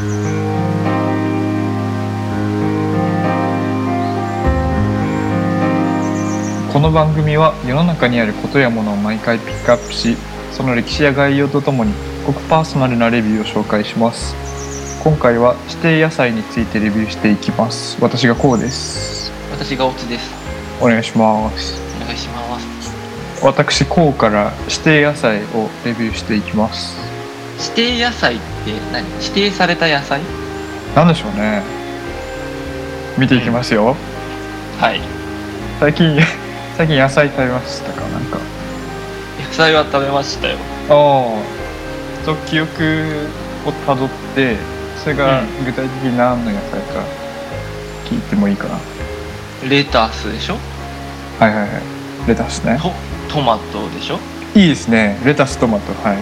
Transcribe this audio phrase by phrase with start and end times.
[0.00, 0.06] こ
[6.80, 10.16] の番組は世の中にあることやものを毎回ピックアップし
[10.52, 11.92] その歴史や概要とともに
[12.26, 14.34] ごくパーソナルなレビューを紹介します。
[15.04, 17.98] 今回は指定野菜についてレビューしていきます。
[18.00, 19.30] 私がこうです。
[19.50, 20.32] 私がオツです。
[20.80, 21.78] お願いします。
[22.00, 23.44] お願いします。
[23.44, 26.96] 私こうから指定野菜をレビューしていきます。
[27.60, 29.04] 指定野菜って何？
[29.22, 30.20] 指定された野菜？
[30.94, 31.62] なんでしょうね。
[33.18, 33.96] 見ていきますよ、
[34.80, 35.00] はい。
[35.78, 36.18] 最近
[36.76, 38.00] 最近野菜食べましたか？
[38.08, 38.38] なんか。
[39.46, 40.56] 野菜は食べましたよ。
[40.88, 40.92] あ
[42.22, 42.24] あ。
[42.26, 43.26] と記憶
[43.66, 44.56] をたどって
[45.02, 47.00] それが具体的に何の野菜か
[48.10, 48.78] 聞いてもいいかな、
[49.68, 50.56] レタスでしょ？
[51.38, 51.70] はいはいはい。
[52.28, 52.78] レタスね。
[52.82, 52.92] ト
[53.34, 54.18] トマトでしょ？
[54.54, 55.18] いいですね。
[55.24, 56.18] レタストマトはい。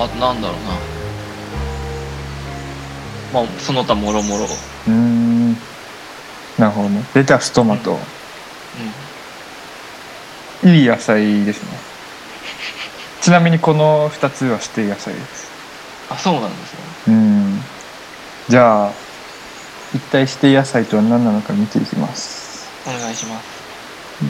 [0.00, 0.74] あとなんだろうな
[3.32, 4.44] まあその他もろもろ。
[4.44, 5.52] うーん。
[6.58, 7.04] なるほどね。
[7.14, 7.98] レタストマト、
[10.64, 10.74] うん。
[10.74, 11.68] いい野菜ですね。
[13.22, 15.48] ちなみにこの2つは指定野菜です。
[16.10, 16.78] あそうなんですね。
[17.08, 17.62] うん。
[18.48, 18.92] じゃあ
[19.94, 22.66] 一体指定野菜とは何なのか見ていきます。
[22.86, 23.58] お願いします。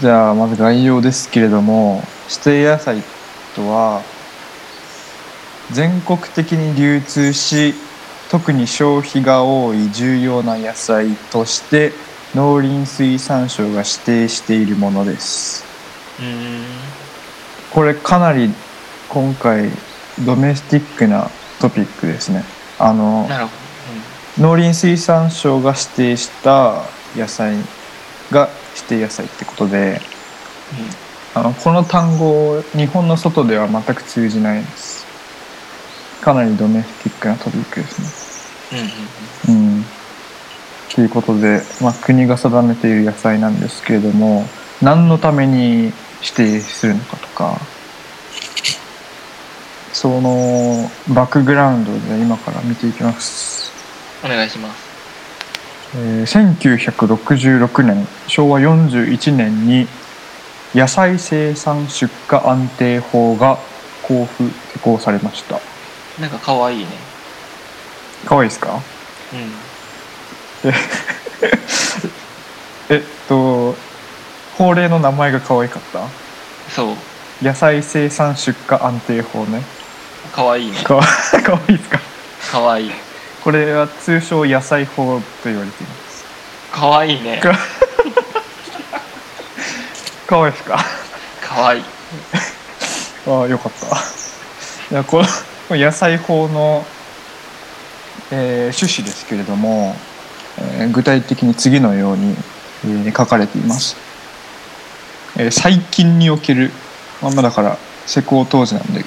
[0.01, 3.03] じゃあまず概要ですけれども指定野菜
[3.57, 4.03] とは
[5.71, 7.75] 全国的に流通し
[8.31, 11.93] 特に消費が多い重要な野菜として
[12.35, 15.65] 農林水産省が指定しているものです。
[17.73, 18.53] これかなり
[19.09, 19.71] 今回
[20.25, 22.45] ドメスティックなトピックですね。
[22.79, 23.53] あのなるほ
[24.39, 26.83] 農林水産省が指定した
[27.17, 27.57] 野菜
[28.31, 30.01] が指定野菜ってことで
[31.35, 34.88] ど、あのこの単語日本の外では全く通じないです
[36.29, 38.79] かなりドメスティックなトピックですね。
[39.49, 39.79] うん、うんうん。
[39.79, 39.85] うん。
[40.95, 44.45] ということで、まあ、国が定めている野菜なんですけれども
[44.83, 45.95] 何のために指
[46.37, 47.59] 定するのかとか
[49.93, 53.73] そのバックグラウンドで今から見ていきます、
[54.23, 54.89] お願いします。
[55.97, 59.87] えー1966年昭和41年に
[60.75, 63.59] 野菜生産出荷安定法が
[64.03, 65.59] 交付施行されました
[66.21, 66.87] なんか可愛いね。
[68.27, 68.81] かわいいですか？
[69.33, 69.53] うん。
[72.91, 73.75] え っと
[74.57, 76.01] 法令の名前が可愛かった？
[76.75, 76.97] そう。
[77.45, 79.63] 野菜生産出荷安定法ね。
[80.33, 80.83] 可愛いね。
[80.83, 81.03] かわ
[81.69, 82.01] いいですか？
[82.51, 82.93] 可愛い。
[83.45, 86.25] これは通称野菜法と言われています。
[86.73, 87.39] 可愛いね。
[87.39, 87.53] か
[90.27, 90.79] かわいいですか？
[91.41, 91.85] 可愛い。
[93.29, 93.97] ああよかった。
[94.91, 95.25] いやこの
[95.77, 96.85] 野菜法の、
[98.31, 99.95] えー趣旨ですけれども、
[100.59, 102.35] えー具体的に次のように、
[102.85, 103.97] えー書かれています、
[105.37, 106.71] えー最近における
[107.23, 107.77] まあまあだから
[108.07, 109.05] 施行当時なんで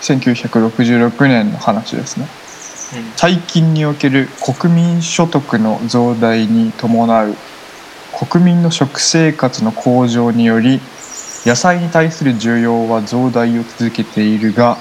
[0.00, 2.26] 1966年の話ですね。
[2.96, 3.12] うん。
[3.16, 7.34] 最近における国民所得の増大に伴う
[8.28, 10.80] 国民の食生活の向上により
[11.44, 14.76] 野菜に対する需要は増大を続けているが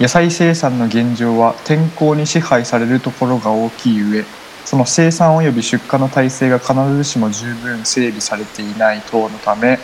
[0.00, 4.24] 野菜生産の現状は天候に支配されるところが大きい上
[4.64, 9.78] その生産及び出荷の体制が必ずしも十分整備されていない等のため、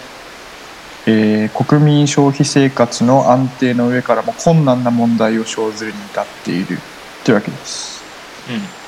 [1.06, 6.78] えー国民消費生活の安定の上からも困難な問題を生ずるに至っている。
[7.25, 8.03] というわけです。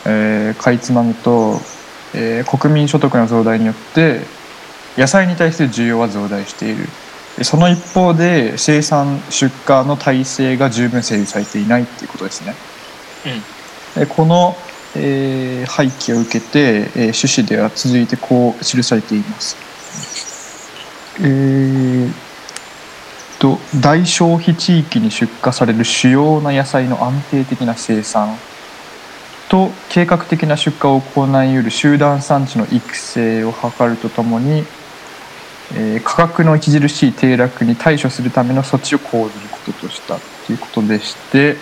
[0.06, 1.60] えーかいつまむと、
[2.14, 4.20] えー国民所得の増大によって
[4.96, 6.84] 野菜に対する需要は増大している。
[6.84, 6.90] で
[7.40, 12.54] その一方で生産出荷の体制が十分整備されていないっていうことですね。
[13.94, 14.56] でこの、
[14.94, 19.56] えー背景を受けて、えー趣旨では続いてこう記されています。
[21.20, 22.12] えー
[23.38, 28.36] と大消費地域に出荷される主要な野菜の安定的な生産。
[29.48, 34.64] と計画的な出荷を行い得る集団産地の育成を図るとともに、
[35.74, 41.56] えー価格の著しい低落に対処するための措置を講ずることとしたということでして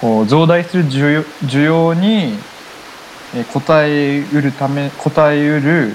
[0.00, 2.34] こう増大する需要需要に
[3.34, 5.92] えー応えうるため応えうる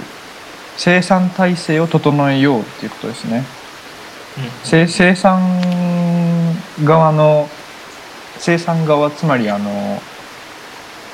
[0.77, 3.43] 生産体制を整えようということですね。
[4.63, 5.61] 生生産
[6.83, 7.47] 側の
[8.39, 10.01] 生産側つまりあの、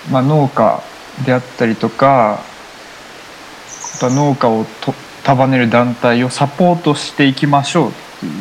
[0.09, 0.81] まあ、農家
[1.25, 2.39] であったりとか
[3.95, 4.93] あとは農家をと
[5.29, 8.31] 束ねる団体をサポートしていきましょうっていう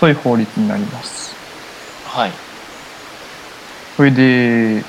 [0.00, 1.36] そういう法律になります。
[2.06, 2.32] はい
[3.96, 4.82] それで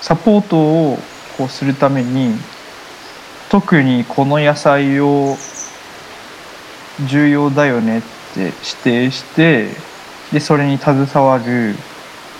[0.00, 0.98] サポートを
[1.36, 2.34] こうするために
[3.50, 5.36] 特にこの野菜を
[7.04, 8.00] 重要だよねっ
[8.32, 9.68] て指定して
[10.32, 11.74] でそれに携わる、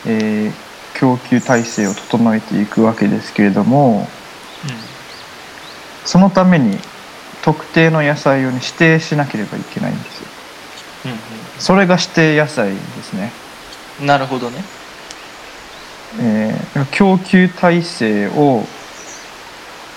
[0.06, 0.68] えー
[0.98, 4.08] 供給体制を整えていくわけですけれども
[6.04, 6.78] そのために
[7.42, 10.28] 特定の野菜を、ね、指定しなければいけないんですよ。
[11.06, 11.18] うんうん。
[11.58, 13.32] それが指定野菜ですね、
[14.00, 14.62] うんなるほどね。
[16.20, 18.64] えー供給体制を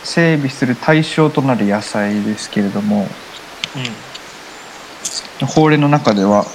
[0.03, 3.07] 整備する対象となる野菜ですけれども
[5.42, 5.48] うん。
[5.48, 6.45] 法令の中では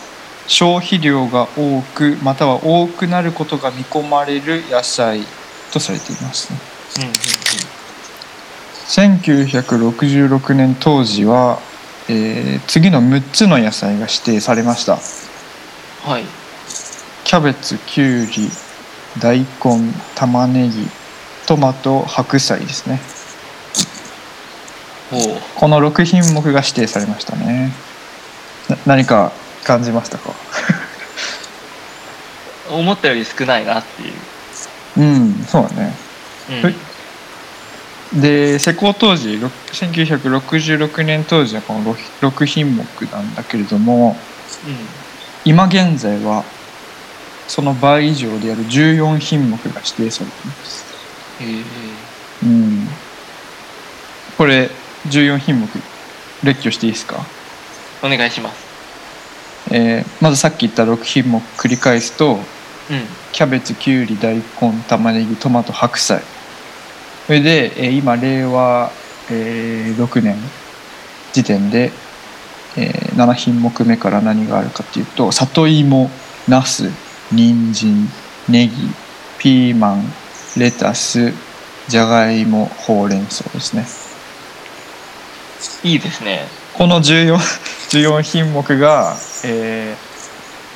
[0.47, 5.23] 消費量が多くまたは多くなることが見込まれる野菜
[5.73, 6.59] とされていますね。
[6.99, 7.76] うんうん
[8.89, 11.59] 1966年当時は、
[12.09, 14.95] えー次の6つの野菜が指定されました。
[14.95, 16.25] うんはい。
[17.25, 18.49] キャベツきゅうり
[19.21, 19.47] 大根
[20.15, 20.87] 玉ねぎ
[21.47, 23.01] トマト白菜ですね。
[25.57, 27.73] この6品目が指定されましたね。
[28.69, 29.33] な何か
[29.65, 30.31] 感じましたか？
[32.71, 34.13] 思ったより少ないなっていう、
[34.99, 35.93] うんそうだね。
[36.51, 36.63] うん。
[36.63, 36.75] はい
[38.15, 44.17] で施工当時ろ1966年当時はこの 6, 6品目なんだけれども
[45.45, 46.45] 今現在は
[47.49, 50.85] その倍以上である14品目が指定されています。
[51.41, 51.63] え
[52.45, 52.89] うん。
[54.37, 54.69] これ
[55.09, 55.69] 14品目
[56.43, 57.25] 列挙していいですか、
[58.03, 58.67] お願いします。
[59.71, 62.41] えーまずさっき言った6品目繰り返すとうん。
[63.33, 64.43] キャベツきゅうり大根
[64.89, 66.23] 玉ねぎトマト白菜
[67.27, 68.91] それで、えー今令和、
[69.31, 70.37] えー6年
[71.33, 71.91] 時点で、
[72.77, 76.11] えー7品目目から何があるかっていうと里芋
[76.49, 76.91] ナス
[77.33, 78.09] 人参
[78.49, 78.73] ネギ
[79.39, 80.05] ピーマン
[80.57, 81.33] レタス
[81.89, 83.87] じゃがいもほうれん草ですね。
[85.83, 86.47] いいですね。
[86.75, 90.07] この 14, 14 品目が、えー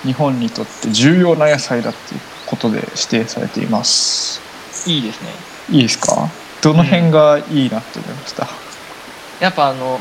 [0.03, 4.41] 日本にとって重要な野菜だっていうことで指定されています。
[4.87, 5.29] いいですね。
[5.71, 6.27] いいですか？
[6.63, 8.49] どの辺がいいなって思いました、
[9.41, 10.01] やっぱあの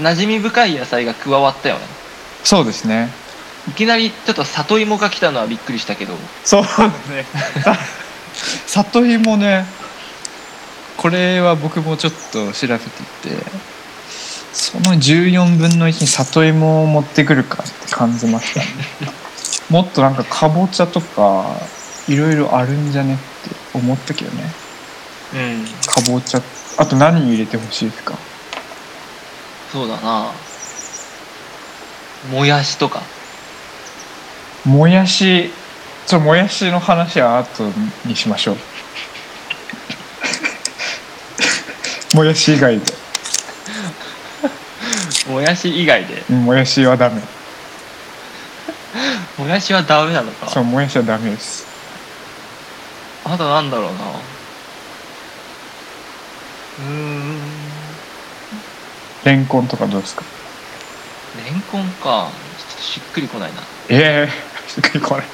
[0.00, 1.82] 馴染み深い野菜が加わったよね。
[2.44, 3.10] そうですね。
[3.68, 6.14] いきなりちょっと里芋が来たのはびっくりしたけど。
[6.44, 6.80] そうです
[7.10, 7.26] ね。
[8.66, 9.66] さ里芋ね。
[10.96, 12.86] これは僕もちょっと調べて
[13.30, 13.44] いて
[14.52, 18.66] その14分の1に里芋を持ってくるかって感じましたね。
[19.70, 21.44] もっとなんかかぼちゃとか
[22.08, 23.24] いろいろあるんじゃねって
[23.78, 24.42] 思ったけどね。
[24.62, 24.67] うん
[25.86, 26.42] かぼちゃ。
[26.78, 28.14] あと何入れてほしいですか？
[29.72, 30.30] そうだな。
[32.30, 33.02] もやしとか。
[34.64, 35.50] もやし。
[36.06, 37.64] ちょもやしの話は後
[38.06, 38.56] にしましょう。
[42.16, 42.94] もやし以外で。
[45.28, 46.22] もやし以外で？
[46.30, 47.20] うんもやしはダメ。
[49.36, 50.48] もやしはダメなのか。
[50.48, 51.66] そうもやしはダメです。
[53.26, 53.98] あとなんだろうな
[59.24, 60.24] レンコンとかどうですか？
[61.44, 62.30] レンコンか。
[62.58, 63.62] ちょっとしっくりこないな。
[63.88, 64.30] ええ
[64.68, 65.24] しっくりこない。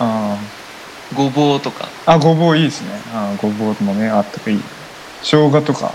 [0.00, 0.36] あ
[1.14, 1.84] ごぼうとか。
[2.06, 2.88] ーあごぼういいですね。
[3.12, 4.54] あーごぼうもねあったかい。
[4.54, 4.60] い
[5.22, 5.92] 生姜とか。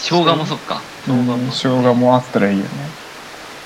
[0.00, 0.80] 生姜もそっか。
[1.06, 1.34] 生姜も。
[1.34, 2.70] うん生姜もあったらいいよね。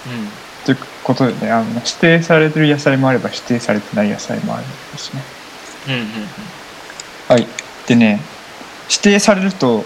[0.07, 0.29] うん。
[0.65, 5.23] ということでねあの指定されてる野菜もあれば指定されてない野菜もあるんですね。
[5.89, 6.29] うんうん。
[7.29, 7.47] はい。
[7.87, 8.21] でね
[8.93, 9.85] 指定されると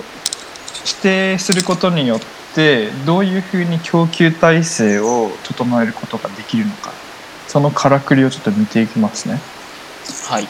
[0.84, 2.20] 指定することによっ
[2.56, 6.90] てどういうふうに供給体制を整えることができるのか。
[7.46, 9.40] そのからくりをちょっと見ていきますね。
[10.28, 10.48] はい。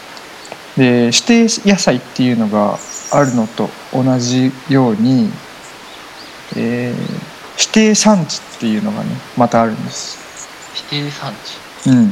[0.79, 2.79] で指定野菜っていうのが
[3.13, 5.31] あるのと同じように、
[6.57, 10.19] えー指定産地っていうのがねまたあるんです。
[10.91, 11.33] 指定産
[11.85, 11.89] 地。
[11.89, 12.11] うん、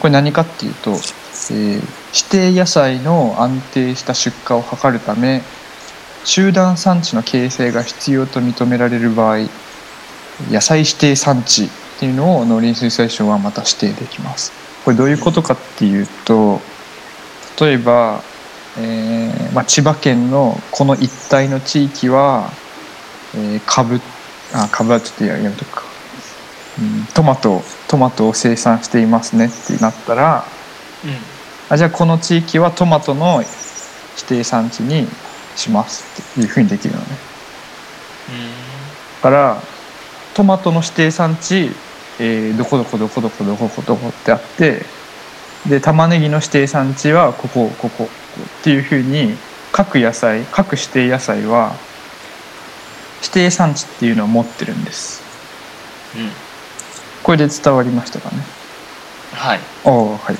[0.00, 1.82] これ何かっていうと、えー
[2.12, 5.42] 指定野菜の安定した出荷を図るため
[6.24, 9.48] 集団産地の形成が必要と認められる場合
[10.50, 14.52] 野菜指定産地っていうのを農林水産省はまた指定できます。
[14.84, 16.60] これどういうことかっていうと
[17.60, 18.22] 例えば、
[18.78, 22.50] えーまあ、千葉県のこの一帯の地域は、
[23.34, 24.00] えー、株
[24.54, 25.82] あ株はちょっとややめとくか。
[26.78, 30.44] うんトマトトマトを生産していますねってなったら
[31.04, 31.10] うん。
[31.68, 33.42] あじゃあこの地域はトマトの
[34.16, 35.06] 指定産地に
[35.56, 37.06] しますっていうふうにできるのね。
[39.22, 39.62] だから
[40.34, 41.70] トマトの指定産地
[42.18, 44.84] えーどこどこどこどこどこどこってあって
[45.66, 48.08] で玉ねぎの指定産地はここここ
[48.60, 49.36] っていうふうに
[49.72, 51.74] 各野菜各指定野菜は
[53.22, 55.22] 指定産地っていうのを持ってるんです。
[56.16, 56.30] うん。
[57.22, 58.42] これで伝わりましたかね？
[59.32, 59.60] はい。
[59.84, 60.36] ああはい。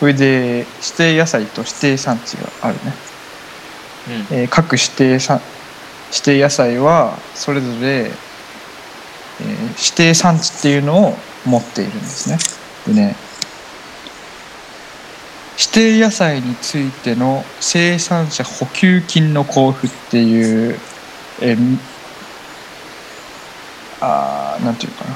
[0.00, 2.92] これで指定野菜と指定産地があるね
[4.08, 5.40] うんえー各指定さ
[6.10, 8.12] 指定野菜はそれぞれ、えー
[9.70, 11.16] 指定産地っていうのを
[11.46, 12.38] 持っているんですね。
[12.86, 13.16] でね
[15.58, 20.78] 指定野菜についての生産者補給金の交付っていう、
[21.40, 21.78] えー
[24.00, 25.12] あーなんていうかな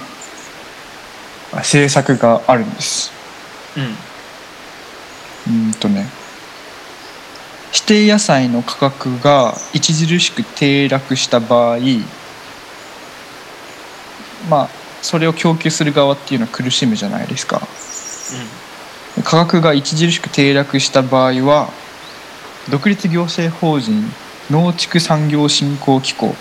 [1.54, 3.10] あ政策があるんです。
[3.76, 6.05] うんうーんとね指
[7.86, 11.78] 定野菜の価格が著しく低落した場合
[14.50, 14.68] まあ
[15.02, 17.62] それを供給する側っていうのは苦しむじゃないですか。
[19.24, 21.70] 価格が著しく低落した場合は
[22.70, 24.04] 独立行政法人
[24.50, 26.34] 農畜産業振興機構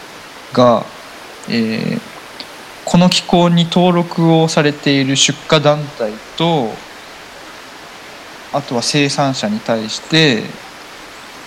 [0.53, 0.83] が、
[1.47, 2.15] えー
[2.85, 6.69] この機構に登録をされている出荷団体と
[8.53, 10.43] あとは生産者に対して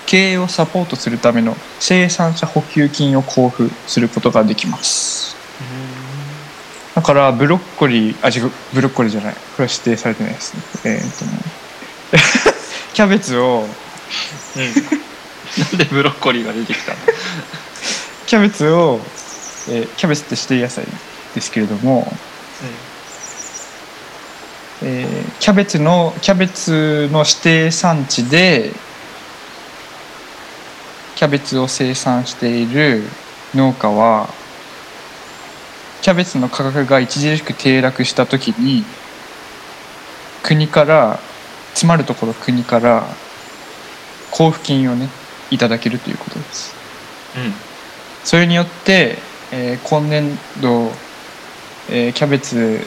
[0.08, 5.36] 経営をサポートするための生産者補給金を交付することができます。
[6.94, 9.34] だからブロッコリーあ違うブロッコリーじゃない。
[9.34, 10.62] これは指定されてないですね。
[10.84, 11.32] えーっとね。
[12.94, 13.66] キャベツを
[14.56, 14.62] うん。
[14.62, 14.74] うん
[15.58, 16.98] なんでブロッコリーが出てきたの？
[18.26, 19.00] キャベツを、
[19.68, 20.84] えーキャベツって指定野菜
[21.34, 22.10] ですけれども、
[24.82, 28.72] えーキャベツのキャベツの指定産地で
[31.18, 33.02] キャベツを生産している
[33.52, 34.28] 農家は
[36.00, 38.84] キャベツの価格が著しく低落した時に
[40.44, 41.18] 国から
[41.70, 43.02] 詰まるところ国から
[44.30, 45.08] 交付金をね
[45.50, 46.72] いただけるということです。
[47.36, 47.52] うん
[48.22, 49.18] それによって、
[49.50, 50.92] えー今年度、
[51.90, 52.78] えーキャベツ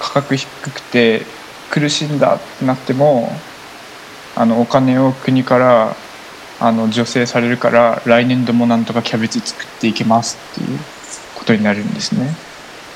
[0.00, 1.22] 価格低くて
[1.70, 3.30] 苦しんだってなっても
[4.34, 5.94] あのお金を国から
[6.60, 10.78] あの助成されるから来年度もなんとかキャベツ作っていけますっていう
[11.34, 12.34] ことになるんですね。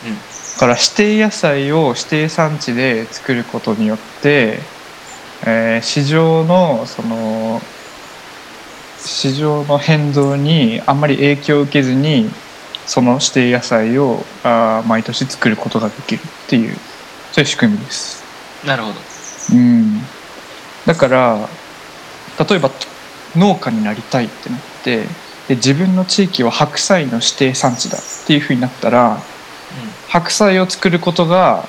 [0.06, 4.58] うんだから指定野菜を指定産地で作ることによって、
[5.46, 7.62] えー市場のその
[8.98, 12.28] 市場の変動にあんまり影響を受けずに
[12.84, 16.76] その指定野菜をあー毎年作ることができるっていう
[17.32, 18.22] そういう仕組みです。
[18.66, 18.94] なるほど
[19.52, 20.02] うん、
[20.86, 21.48] だから
[22.38, 22.70] 例えば
[23.36, 25.04] 農家になりたいってなって
[25.48, 29.18] で自分の地域は白菜の指定産地だっていうふうになったら
[30.08, 31.64] 白菜を作ることが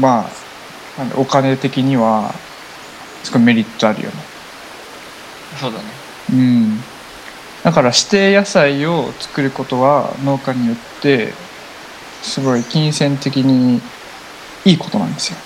[0.00, 0.30] まあ
[1.16, 2.32] お金的には
[3.22, 4.16] すごいメリットあるよね。
[4.16, 4.34] うん
[5.56, 5.84] そうだね。
[6.32, 6.80] うん、
[7.62, 11.32] だから指定野菜を作ることは農家によって
[12.22, 13.80] すごい金銭的に
[14.64, 15.38] いいことなんですよ。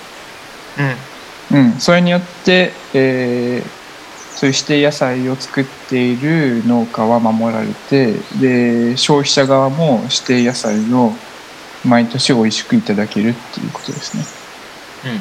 [1.51, 1.57] うん。
[1.57, 3.78] うん、それによって、えー
[4.39, 11.11] そういう指定野菜を作っている農家は守られてで消費者側も指定野菜を
[11.85, 14.23] 毎年美味しくいただけるっていうことですね。
[15.03, 15.19] うんうん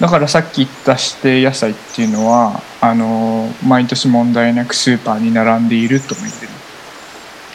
[0.00, 6.52] だからさっき言った指定野菜っていうのはあのー毎年問題なくスーパーに並んでいるとも言ってる。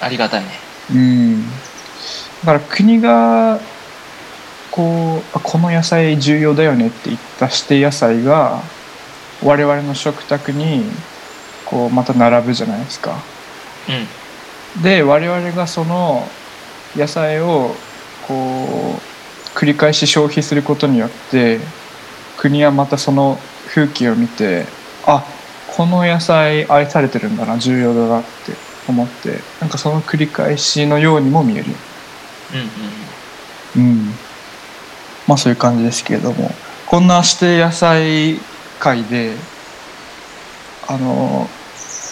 [0.01, 0.49] ありがたいね
[0.93, 1.49] うん、だ
[2.45, 3.59] から国が
[4.69, 8.61] こうあこの野菜重要だよねって言った指定野菜が
[9.43, 10.83] 我々の食卓に
[11.65, 13.17] こうまた並ぶじゃないですか。
[14.75, 14.81] うん。
[14.81, 16.27] で我々がその
[16.95, 17.75] 野菜を
[18.27, 18.99] こ
[19.53, 21.59] う繰り返し消費することによって
[22.37, 23.37] 国はまたその
[23.67, 24.65] 風景を見て
[25.05, 25.25] あ
[25.67, 28.53] この野菜愛されてるんだな重要だなって
[28.87, 31.65] 思ってなんかその繰り返しのようにも見える。
[33.75, 34.13] うんうんうん。
[35.27, 36.51] まあそういう感じですけれども。
[36.85, 38.39] こんな指定野菜
[38.85, 39.33] 界で
[40.87, 41.49] あの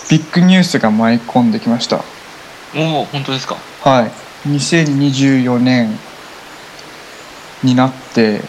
[0.10, 2.03] ビッグニュースが舞い込んできました。
[2.75, 3.58] おお本当ですか？
[3.84, 4.12] はい。
[4.50, 5.96] 2024年
[7.62, 8.42] になって、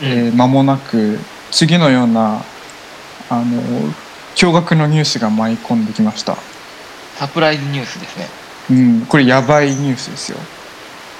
[0.00, 0.08] うん。
[0.08, 1.18] えー間もなく
[1.50, 2.42] 次のような
[3.28, 3.62] あの
[4.34, 6.36] 驚愕のニュースが舞い込んできました。
[7.16, 8.26] サプライズニュースですね。
[8.70, 9.06] うん。
[9.06, 10.38] これやばいニュースですよ。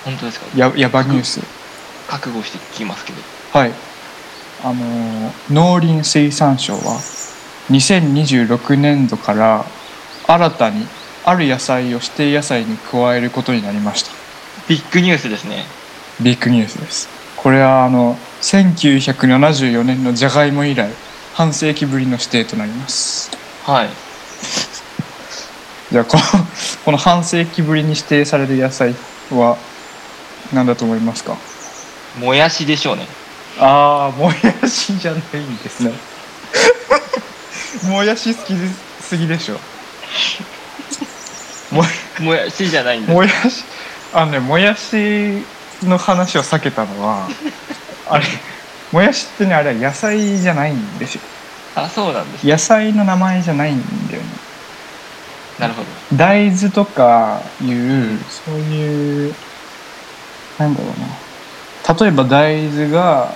[0.07, 0.47] 本当ですか？
[0.57, 1.41] ややばニュース。
[2.09, 3.21] 覚悟して聞きますけど。
[3.53, 3.73] はい
[4.65, 7.01] あの農林水産省は
[7.71, 9.65] 2026年度から
[10.27, 10.87] 新たに
[11.25, 14.11] ある野菜を指定野菜に加えることになりました。
[14.69, 15.65] ビッグニュースですね。
[16.21, 17.09] ビッグニュースです。
[17.37, 20.91] これはあの1974年のじゃがいも以来
[21.35, 23.31] 半世紀ぶりの指定となります。
[23.65, 23.89] はい。
[25.91, 26.23] じゃあこの
[26.85, 28.95] この半世紀ぶりに指定される野菜
[29.31, 29.57] は
[30.53, 31.37] 何だと思いますか？
[32.19, 33.07] もやしでしょうね
[33.61, 35.93] ああもやしじゃないんですね。
[37.89, 38.55] もやし好き
[39.01, 39.59] すぎでしょ。
[41.73, 41.83] も
[42.21, 43.13] もやしじゃないんです。
[43.13, 43.65] もやし
[44.13, 45.43] あのねもやし
[45.83, 47.29] の話を避けたのは
[48.09, 48.25] あれ
[48.93, 51.21] もやしってねあれは野菜じゃないんですよ。
[51.75, 52.47] あそうなんです。
[52.47, 54.29] 野菜の名前じゃないんだよね。
[55.59, 55.89] なるほど。
[56.17, 59.35] 大豆とかいうそういう
[60.59, 61.95] なんだろうな。
[61.95, 63.33] 例えば大豆が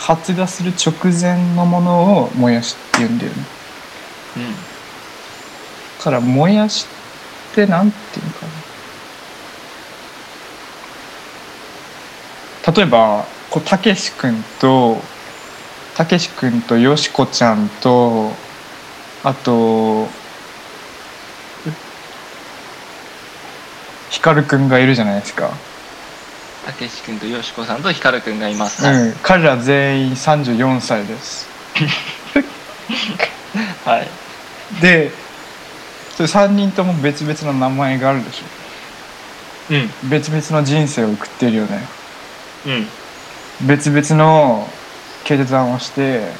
[0.00, 3.36] 発芽する直前のものをもやしって言うんだよね。
[4.36, 4.52] うん。
[4.52, 4.58] だ
[6.04, 6.86] からもやし
[7.52, 8.52] ってなんていうのかな。
[12.72, 15.02] 例えばこうたけし君と
[15.96, 18.32] たけし君とよしこちゃんと
[19.22, 20.06] あと
[24.08, 25.50] ひかるくんがいるじゃないですか、
[26.64, 31.48] たけし君とよしこさんとひかるくんがいます、はいうん、彼ら全員34歳です。
[33.84, 34.08] はい。
[34.80, 35.10] で
[36.16, 39.74] それ3人とも別々の名前があるでしょ。
[39.74, 40.10] うん。
[40.10, 41.86] 別々の人生を送ってるよね。
[42.66, 42.86] うん。
[43.66, 44.68] 別々の
[45.24, 46.32] 決断をして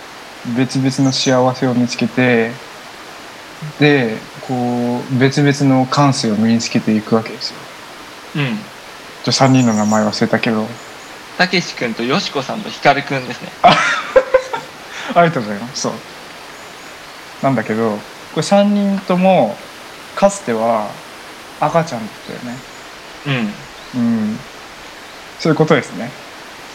[0.57, 2.51] 別々の幸せを見つけて
[3.79, 7.57] でこう別々の感性を身につけていくわけですよ。
[8.37, 8.59] うん
[9.25, 10.67] じゃ3人の名前忘れたけど。
[11.39, 13.49] たけし君とよしこさんとひかるくんですね。
[13.63, 13.75] あ
[15.23, 15.83] りがとうございます。
[15.83, 15.93] そう。
[17.43, 17.99] なんだけど
[18.35, 19.57] これ3人とも
[20.15, 20.89] かつては
[21.61, 22.33] 赤ちゃんだった
[23.31, 23.53] よね。
[23.95, 24.01] うん。
[24.01, 24.39] うん。
[25.39, 26.11] そういうことですね。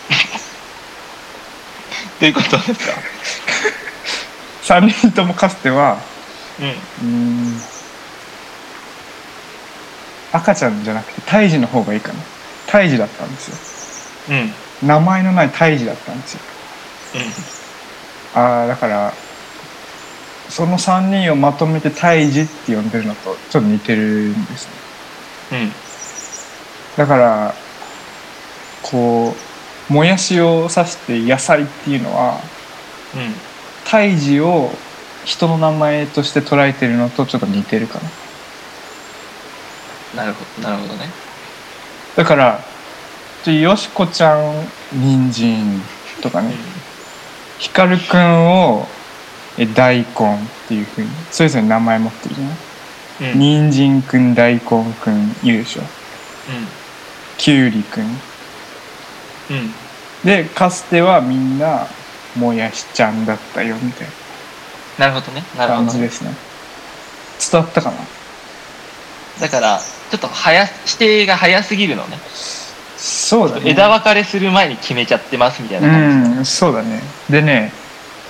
[2.20, 2.88] ということです
[4.65, 4.65] か？
[4.80, 5.98] 3人ともかつては
[6.60, 6.67] うん。
[6.67, 6.72] う
[7.06, 7.62] ん。
[10.32, 12.19] 赤ちゃんじゃなくて胎児の方がいいかな
[12.76, 14.38] 胎児だったんですよ。
[14.38, 14.88] うん。
[14.88, 16.42] 名前のない胎児だったんですよ。
[18.36, 18.42] うん。
[18.42, 19.14] ああだから
[20.50, 24.68] その3人をまとめて胎児って呼んでるのとちょっと似てるんです
[25.54, 25.58] ね。
[25.62, 25.72] うん。
[26.98, 27.56] だから
[28.84, 29.34] こ
[29.90, 32.42] うもやしを指して野菜っていうのは
[33.16, 33.34] うん。
[33.86, 34.70] 胎児を
[35.24, 38.00] 人の名前として捉えてるのとちょっと似てるか
[40.14, 40.24] な。
[40.24, 41.25] なるほどなるほどね
[42.15, 42.60] だから
[43.43, 45.82] ちょよしこちゃん人参
[46.21, 46.54] とかね。
[47.60, 48.88] ひかるくんを
[49.58, 50.08] え大根っ
[50.67, 52.56] ていうふうにそれぞれ名前持ってるじゃない？
[53.21, 53.32] うん。
[53.32, 55.82] うん人参くん大根くんいるでしょ？
[57.38, 58.10] きゅうりくんうん。
[58.10, 59.73] うん。
[60.23, 61.88] でかつてはみんな
[62.36, 64.08] もやしちゃんだったよみたい
[64.97, 65.08] な。
[65.08, 65.43] るほどね。
[65.58, 65.91] ななるほどね。
[65.91, 66.34] 感じですね。
[67.51, 67.97] 伝わったかな？
[69.39, 69.80] だから
[70.12, 72.18] ちょっと早指定が早すぎるのね。
[72.98, 73.70] そうだね。
[73.70, 76.38] 枝分かれする前に決めちゃってますみたいな感じ。
[76.38, 77.02] うんそうだね。
[77.30, 77.72] でね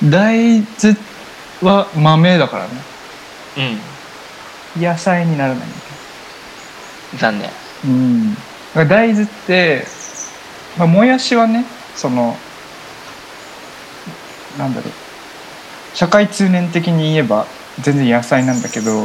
[0.04, 0.98] 大豆
[1.62, 2.72] は豆だからね。
[4.78, 5.68] 野菜にならない。
[7.18, 7.50] 残念。
[7.86, 8.36] うん、
[8.88, 9.86] 大豆って、
[10.78, 12.36] まあ、もやしはねその
[14.58, 14.94] なんだろう。
[15.96, 17.46] 社会通念的に言えば
[17.80, 19.04] 全然野菜なんだけど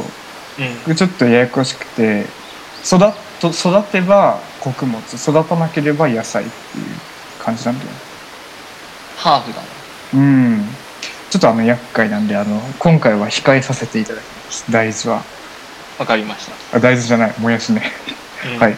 [0.89, 0.97] うん。
[0.97, 2.27] ちょっとややこしくて
[2.85, 3.13] 育
[3.49, 6.87] 育てば穀物育たなければ野菜っていう
[7.39, 7.97] 感じなんだよね。
[9.17, 9.67] ハーフだね。
[10.15, 10.69] うん。
[11.31, 14.71] ちょっとあの厄介なんであの今回は控えさせていただきます。
[14.71, 15.23] 大豆は。
[15.99, 17.35] わかりました、あ大豆じゃない。
[17.39, 17.83] もやしね。
[18.55, 18.59] うん。
[18.59, 18.77] はい。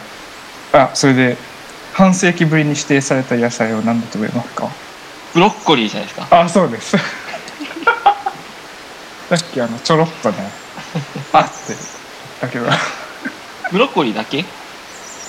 [0.73, 1.37] あ、それで
[1.93, 4.69] 半世紀ぶりに指定された野菜は何だと思いますか？
[5.33, 6.27] ブロッコリーじゃないですか。
[6.41, 6.97] あ、そうです。
[9.29, 10.51] さっきあのちょろっとね、
[11.31, 11.75] あって
[12.41, 12.67] だけど、
[13.71, 14.45] ブロッコリーだけ？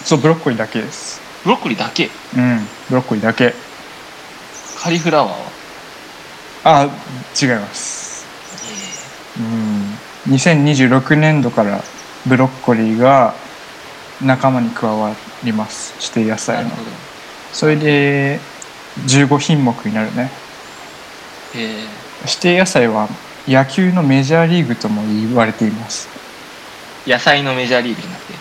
[0.05, 1.21] そうブロッコリーだけです。
[1.45, 2.11] ブロッコリーだけ？
[2.37, 2.59] うん、
[2.91, 3.55] ブロッコリーだけ。
[4.79, 5.39] カリフラワーは？
[6.65, 6.85] あ、
[7.41, 8.27] 違います。
[9.39, 11.83] うん、2026年度から
[12.27, 13.35] ブロッコリーが
[14.23, 15.95] 仲間に加わります。
[16.01, 16.71] 指定野菜の
[17.53, 18.39] それで
[19.07, 20.31] 15品目になるね。
[21.57, 21.85] え
[22.23, 23.09] 指定野菜は
[23.47, 26.14] 野球のメジャーリーグとも言われていますー、
[27.07, 28.35] 野菜のメジャーリーグになって。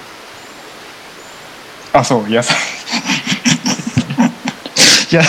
[1.93, 2.55] あそう野菜。
[5.11, 5.21] いや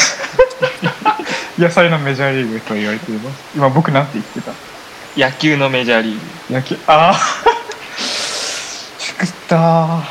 [1.59, 3.37] 野菜のメジャーリーグと言われています。
[3.55, 4.53] 今僕なんて言ってた？
[5.17, 6.19] 野球のメジャーリー
[6.49, 6.55] グ。
[6.55, 7.15] 野球ああ
[8.99, 10.03] しくったー。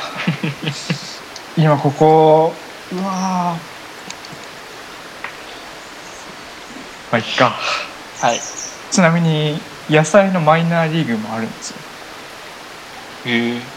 [1.57, 2.53] 今ここ
[2.91, 3.05] うわー。
[3.05, 3.59] ま
[7.13, 7.55] あいっか。
[8.21, 8.41] はい。
[8.91, 9.59] ちなみに
[9.89, 11.77] 野菜のマイナーリーグもあるんですよ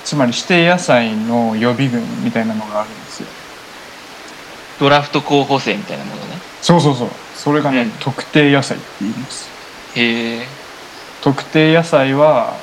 [0.04, 3.28] つまり指定野菜の予備軍みたいなのがあるんですよ。
[4.80, 6.38] ドラフト候補生みたいなものね。
[6.60, 7.08] そうそうそう。
[7.34, 7.90] それがね、うん。
[8.00, 9.48] 特定野菜って言います。
[9.94, 10.46] へえ。
[11.22, 12.54] 特定野菜は、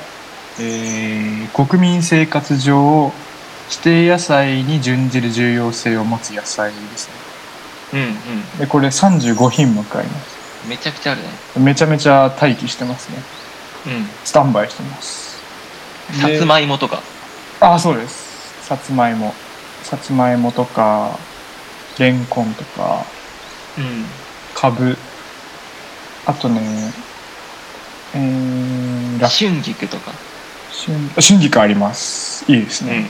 [0.60, 1.34] えー
[1.66, 3.12] 国民生活上
[3.70, 7.14] 指定野菜に準じる重要性を持つ野菜ですね。
[7.94, 8.04] うんう
[8.56, 8.58] ん。
[8.58, 10.68] でこれ35品目あります。
[10.68, 11.28] めちゃくちゃあるね。
[11.56, 13.18] めちゃめちゃ待機してますね。
[13.86, 14.06] うん。
[14.24, 15.23] スタンバイしてます
[16.12, 17.02] さついまいもとか。
[17.60, 18.66] あそうです。
[18.66, 19.34] さつまいも。
[19.82, 21.18] さつまいもとか
[21.98, 23.04] レンコンとか
[23.78, 24.04] うん。
[24.54, 24.96] かぶ。
[26.26, 26.60] あとね
[28.14, 30.12] えー、ラ春菊とか。
[30.86, 32.50] 春春菊あります。
[32.50, 32.90] いいですうん。
[32.90, 33.08] ね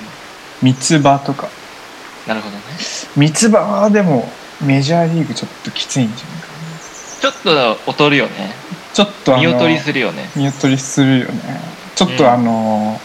[0.62, 1.48] 三つ葉とか。
[2.26, 2.62] なるほどね。
[3.16, 4.28] 三つ葉はでも
[4.62, 6.54] メジャーリーグちょっときついんじゃないかな。
[7.20, 8.54] ちょっと劣るよね。
[8.94, 10.30] ちょっと見劣りするよね。
[10.36, 13.00] 見劣りするよねちょっうんとあの、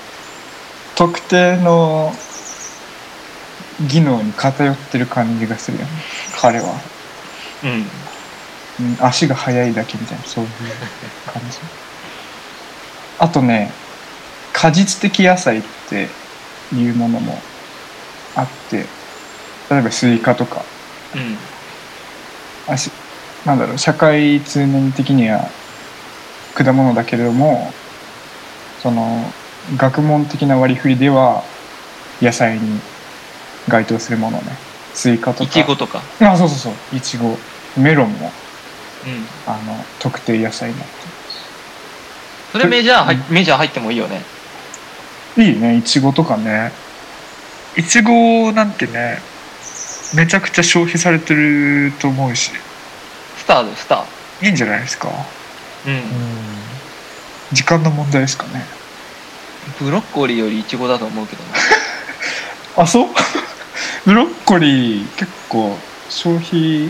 [0.95, 2.13] 特定の
[3.87, 5.89] 技能に偏ってる感じがするよね。
[6.41, 6.73] 彼は、
[7.63, 7.85] うん。
[8.79, 10.49] うん、足が速いだけみたいなそういう
[11.25, 11.57] 感じ。
[13.19, 13.71] あとね
[14.53, 16.07] 果実的野菜って
[16.73, 17.37] いうものも
[18.35, 18.85] あって
[19.69, 20.63] 例えばスイカとか。
[21.15, 22.73] うん。
[22.73, 22.91] あし
[23.45, 25.49] なんだろう社会通念的には
[26.53, 27.73] 果物だけれども
[28.81, 29.23] その
[29.77, 31.43] 学問的な割り振りでは
[32.21, 32.79] 野菜に
[33.67, 34.43] 該当するものね。
[34.93, 35.43] スイカとか。
[35.43, 36.01] いちごとか。
[36.21, 36.73] あそうそうそう。
[36.95, 37.37] いちご
[37.77, 38.31] メロンも
[39.05, 39.25] うん。
[39.45, 40.93] あの特定野菜になって
[42.51, 44.21] それメジャー入うメジャー入ってもいいよね。
[45.37, 46.71] るいいねいちごとかね。
[47.77, 49.19] いちごなんてね
[50.15, 52.51] めちゃくちゃ消費されてると思うし。
[53.37, 54.45] スターだよスター。
[54.45, 55.09] いいんじゃないですか？
[55.85, 55.93] うん
[57.53, 58.65] 時間の問題ですかね。
[59.79, 61.49] ブロッコリーよりいちごだと思うけどな
[62.83, 63.07] あそう？
[64.05, 65.77] ブロッコリー結構
[66.09, 66.89] 消費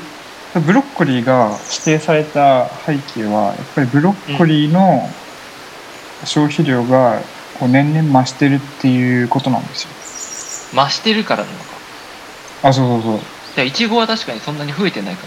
[0.62, 5.10] ブロッコリーが指定された背景はやっぱりブロッコリーの
[6.26, 7.20] 消費量が
[7.60, 9.90] こう年々増してるっていうことなんですよ。
[10.84, 11.66] 増してるからなのか。
[12.70, 13.20] あそうそうそう。
[13.56, 15.26] じゃあいちごは確かにそんなに増えてないか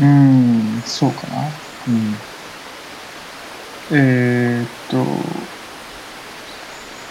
[0.00, 0.12] もね。
[0.12, 1.42] うーんそうかな。
[1.88, 2.16] うん
[3.94, 5.04] えー、っと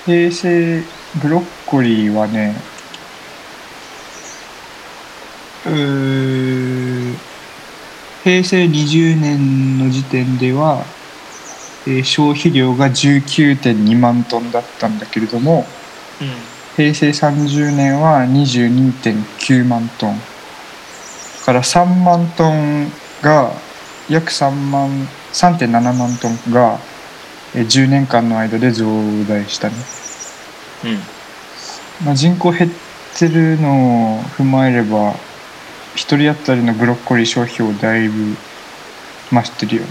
[0.05, 0.83] 平成
[1.21, 2.55] ブロッコリーはね
[5.65, 7.15] うー
[8.23, 10.83] 平成20年の時点では、
[11.87, 15.65] えー消費量が19.2万トンだったんだけれども
[16.19, 16.27] うん。
[16.77, 20.25] 平成30年は22.9万トンだ
[21.45, 22.91] から3万トン
[23.21, 23.51] が
[24.12, 24.89] 約3万
[25.34, 26.78] 3.7万トンが
[27.56, 28.86] えー10年間の間で増
[29.28, 29.76] 大したね、
[30.84, 32.06] うん。
[32.06, 32.71] まあ、人口減っ
[33.17, 35.13] てるのを踏まえれば
[35.93, 38.36] 1人当たりのブロッコリー消費をだいぶ
[39.32, 39.88] 増してるよね。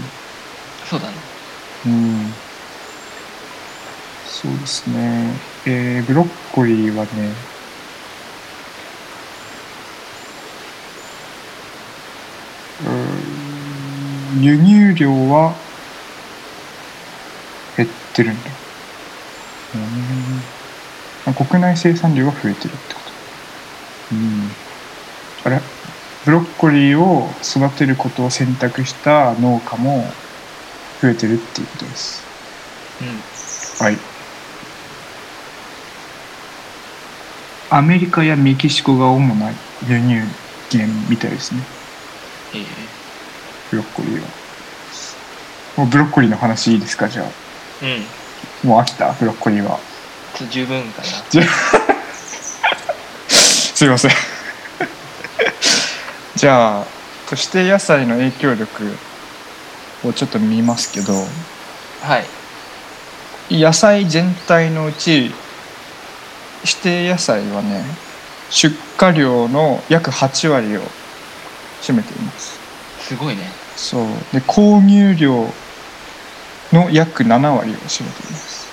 [0.89, 1.13] そうだね。
[1.85, 2.33] うん。
[4.23, 5.33] そうですね。
[5.65, 7.09] えーブロッコリーはね
[12.79, 15.53] うーん輸入量は
[17.75, 18.49] 減ってるんだ。
[21.27, 21.33] うん。
[21.33, 23.11] 国内生産量が増えてるってこと。
[24.15, 24.49] うん。
[25.43, 25.59] あれ？
[26.25, 30.03] ブロッコリーを育てることを選択した農家も
[31.01, 32.23] 増えてるっていうことです。
[33.01, 33.07] うん。
[33.85, 33.97] はい。
[37.71, 39.51] アメリカやメキシコが主な
[39.87, 40.21] 輸入
[40.71, 41.61] 源みたいですね。
[42.53, 43.00] ええ
[43.71, 44.27] ブロッコリーは。
[45.77, 47.25] もうブロッコリーの話いいですかじゃあ。
[47.81, 47.85] う
[48.65, 48.69] ん。
[48.69, 49.79] もう飽きたブロッコリーは。
[50.35, 51.07] ちょ十分かな。
[53.29, 54.11] すいません。
[56.35, 56.85] じゃあ
[57.31, 58.97] 指定野菜の影響力
[60.03, 61.13] をちょっと見ますけど。
[62.01, 62.23] は
[63.49, 63.51] い。
[63.57, 65.33] 野菜全体のうち
[66.63, 67.83] 指定野菜はね
[68.49, 70.81] 出荷量の約8割を
[71.81, 72.59] 占めています。
[72.99, 74.05] すごいねそう。
[74.31, 75.47] で購入量
[76.71, 78.67] の約7割を占めています。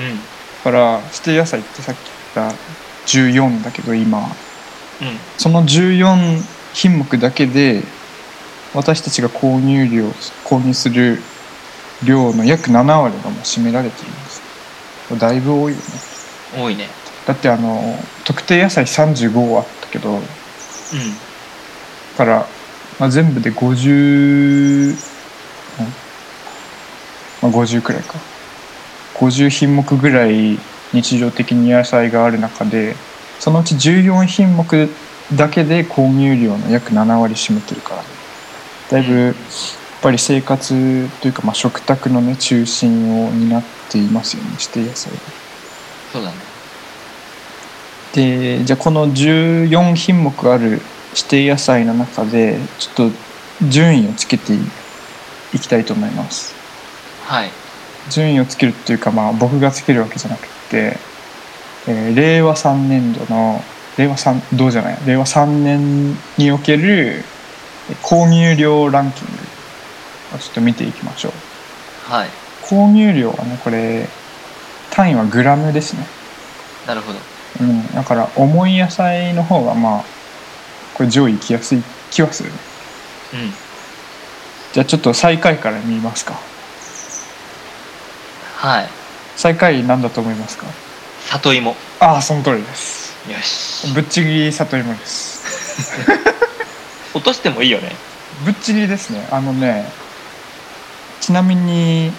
[0.00, 0.16] うん。
[0.16, 0.22] だ
[0.64, 1.98] から指定野菜ってさっき
[2.34, 2.56] 言った
[3.06, 4.18] 14だけど今。
[4.20, 4.26] うん。
[5.36, 7.82] その14品目だけで
[8.74, 10.08] 私たちが購入量
[10.44, 11.18] 購入する
[12.04, 14.42] 量の約7割がもう占められてるんです。
[15.18, 15.84] だいぶ多いよね。
[16.56, 16.88] 多いね。
[17.26, 20.18] だってあの特定野菜35あったけど
[22.18, 22.46] から、
[22.98, 24.96] まあ、全部で50、ん。
[27.42, 28.18] まあ、50くらいか。
[29.14, 30.58] 50品目ぐらい
[30.92, 32.94] 日常的に野菜がある中で
[33.38, 34.88] そのうち14品目
[35.34, 38.02] だけで購入量の約7割占めてるから。
[38.90, 39.34] だいぶやっ
[40.00, 45.18] ぱり生活というか、まあ、食卓のね中心を担っていますよね指定野菜が。
[46.12, 46.36] そうだね。
[48.14, 50.80] でじゃあこの14品目ある
[51.14, 54.54] 指定野菜の中でちょっと順位をつけて
[55.54, 56.54] いきたいと思います。
[57.26, 57.50] はい。
[58.10, 60.96] 順位をつけるっていうかまあ僕がつけるわけじゃなくて、
[61.86, 63.62] えー令和3年度の
[63.96, 64.98] 令和3どうじゃない？
[65.06, 67.24] 令和3年における
[68.02, 69.32] 購入量ランキング
[70.36, 72.12] をちょっと見ていきましょう。
[72.12, 72.28] はい。
[72.62, 74.06] 購入量はねこれ
[74.90, 76.06] 単位はグラムですね。
[76.86, 77.18] なるほど。
[77.60, 80.04] うん、だから重い野菜の方がまあ
[80.98, 82.56] これ上位行きやすい気はするね。
[83.34, 83.52] うん。
[84.74, 86.34] じゃあちょっと最下位から見ますか。
[88.56, 88.88] はい。
[89.36, 90.66] 最下位何だと思いますか？
[91.30, 91.76] 里芋。
[92.00, 93.14] ああその通りです。
[93.30, 93.94] よし。
[93.94, 95.38] ぶっちぎり里芋です。
[97.14, 97.94] 落としてもいいよね。
[98.44, 99.26] ぶっちぎりですね。
[99.30, 99.90] あのね
[101.20, 102.12] ちなみに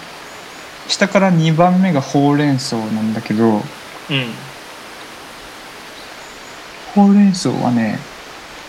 [0.88, 3.62] 下から2番目がほうれん草なんだけど
[4.10, 4.34] うん。
[6.94, 7.98] ほうれん草はね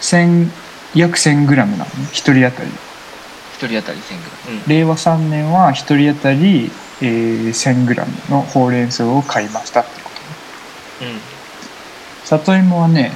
[0.02, 0.50] 1000
[0.96, 1.86] 約 1000g なのね。
[2.12, 2.70] 1人当たり。
[3.54, 4.64] 一人当たり1000グラム。
[4.68, 10.10] 令和3年は1人当たり、えー、1000g のほうれん草を買いましたってこ
[11.00, 11.12] とね。
[11.12, 11.16] うん。
[11.16, 11.22] うん
[12.32, 13.12] 里芋はね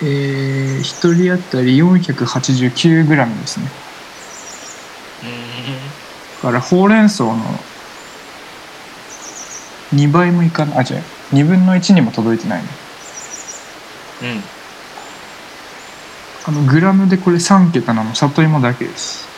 [0.00, 3.66] えー、1人当たり 489g ですね。
[6.42, 7.34] だからほうれん草の
[9.92, 10.78] 2倍もいかない。
[10.78, 12.68] あ違う2分の1にも届いてないね。
[14.22, 14.57] うんうん
[16.48, 19.28] あのグラムでこれ3桁なの里芋だけです。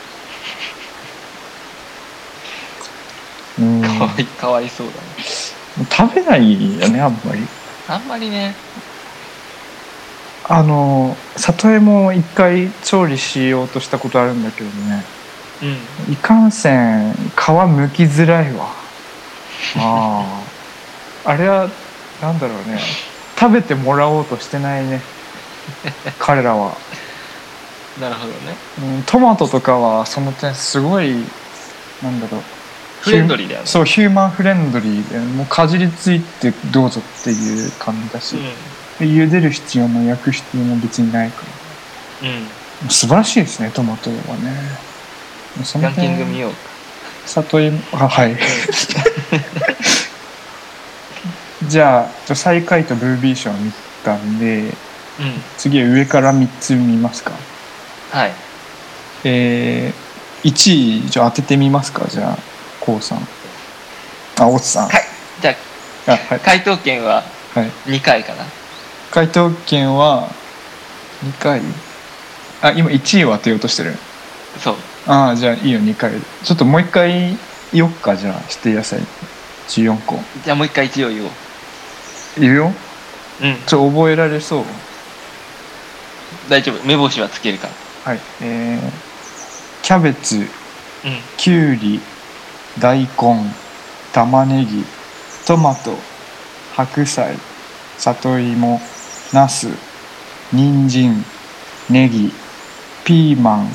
[3.59, 3.81] うん。
[3.81, 4.99] かわいかわいそうだね。
[5.91, 7.41] 食べないよねあんまり。
[7.89, 8.55] あんまりね。
[10.47, 15.03] あの里芋を一回調理しようとしたことあるんだけどね。
[16.07, 16.13] うん。
[16.13, 17.17] いかんせん皮
[17.67, 18.67] むきづらいわ。
[19.75, 20.43] あ
[21.25, 21.69] ああれは
[22.21, 22.79] なんだろうね。
[23.37, 25.01] 食べてもらおうとしてないね
[26.19, 26.75] 彼らは、
[27.99, 28.55] なるほどね。
[28.97, 31.15] うん、トマトとかはその点すごい
[32.01, 32.41] なんだろう。
[33.01, 33.67] フレンドリーだよね。
[33.67, 38.35] そうヒューマンフレンドリーでもうかじりついてどうぞっていう感じだし、
[38.99, 41.43] で茹でる必要も焼く必要も別にないか
[42.21, 42.29] ら。
[42.29, 42.35] うん。
[42.35, 42.47] うん
[42.89, 44.55] 素晴らしいですねトマトはね。
[45.63, 46.51] そのランキング点見よう
[47.27, 48.35] 里芋あはい。
[51.67, 53.71] じゃあ最下位とブービー賞を見
[54.03, 54.73] たんでうん
[55.57, 57.31] 次は上から3つ見ますか？
[58.11, 58.31] はい。
[59.23, 62.05] えー、1位じゃあ当ててみますか？
[62.07, 62.37] じゃあ
[62.79, 63.27] こうさん。
[64.39, 64.87] あ大津さん。
[64.89, 65.03] はい。
[65.41, 65.55] じゃ
[66.07, 68.45] あはい、あ回答権ははい、2回かな。
[69.11, 70.29] 回答権は
[71.23, 71.61] 2回？
[72.61, 73.95] あ今1位を当てようとしてる。
[74.59, 74.75] そう。
[75.07, 76.13] ああじゃあいいよ2回。
[76.43, 77.37] ちょっともう1回
[77.73, 78.15] 言おっか。
[78.15, 78.99] じゃあ指定野菜。
[79.67, 80.19] 14個。
[80.43, 81.29] じゃあもう一回一応言おう。
[82.39, 82.73] 言うよ。
[83.41, 83.57] うん。
[83.65, 84.65] ちょ覚えられそう
[86.51, 86.85] 大丈夫？
[86.85, 87.67] 目星はつけるか
[88.05, 88.11] ら。
[88.11, 88.19] はい。
[88.41, 88.81] えー、
[89.83, 90.45] キャベツうん。
[91.37, 92.01] きゅうり
[92.77, 93.07] 大根
[94.11, 94.83] 玉ねぎ
[95.47, 95.97] トマト
[96.75, 97.37] 白菜
[97.97, 98.81] 里芋
[99.31, 99.69] ナス
[100.51, 101.23] 人参
[101.89, 102.33] ネギ
[103.05, 103.69] ピーマン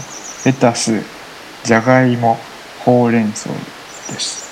[0.45, 1.03] レタス
[1.65, 2.39] じゃがいも
[2.85, 3.57] ほうれん草で
[4.21, 4.45] す。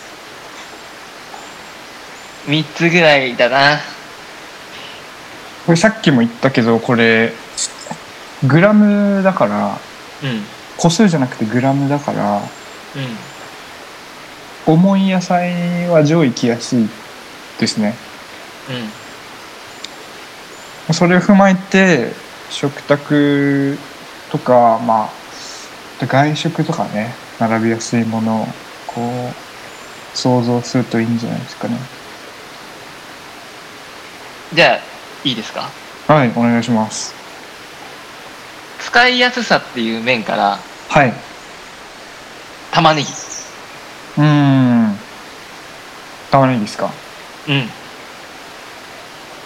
[2.46, 3.78] 3つぐらいだな。
[5.66, 7.32] これさっきも言ったけどこれ
[8.46, 9.78] グラムだから
[10.22, 10.28] うん。
[10.30, 10.44] うん
[10.76, 12.40] 個数じゃなくてグラムだから
[14.66, 16.88] 重い野菜は上位きやすい
[17.60, 17.94] ですね。
[20.88, 20.94] うん。
[20.94, 22.12] それを踏まえて
[22.50, 23.78] 食卓
[24.32, 25.04] とかま
[26.02, 28.48] あ外食とかね並びやすいものを
[28.88, 29.32] こう
[30.18, 31.76] 想像するといいんじゃないですかね。
[34.52, 34.78] じゃあ
[35.22, 35.70] いいですか？
[36.08, 37.14] はいお願いします
[38.86, 41.12] 使いやすさっていう面からはい。
[42.72, 43.08] 玉ねぎ。
[43.08, 44.98] うーん。
[46.30, 46.90] 玉ねぎですか？
[47.48, 47.70] うん。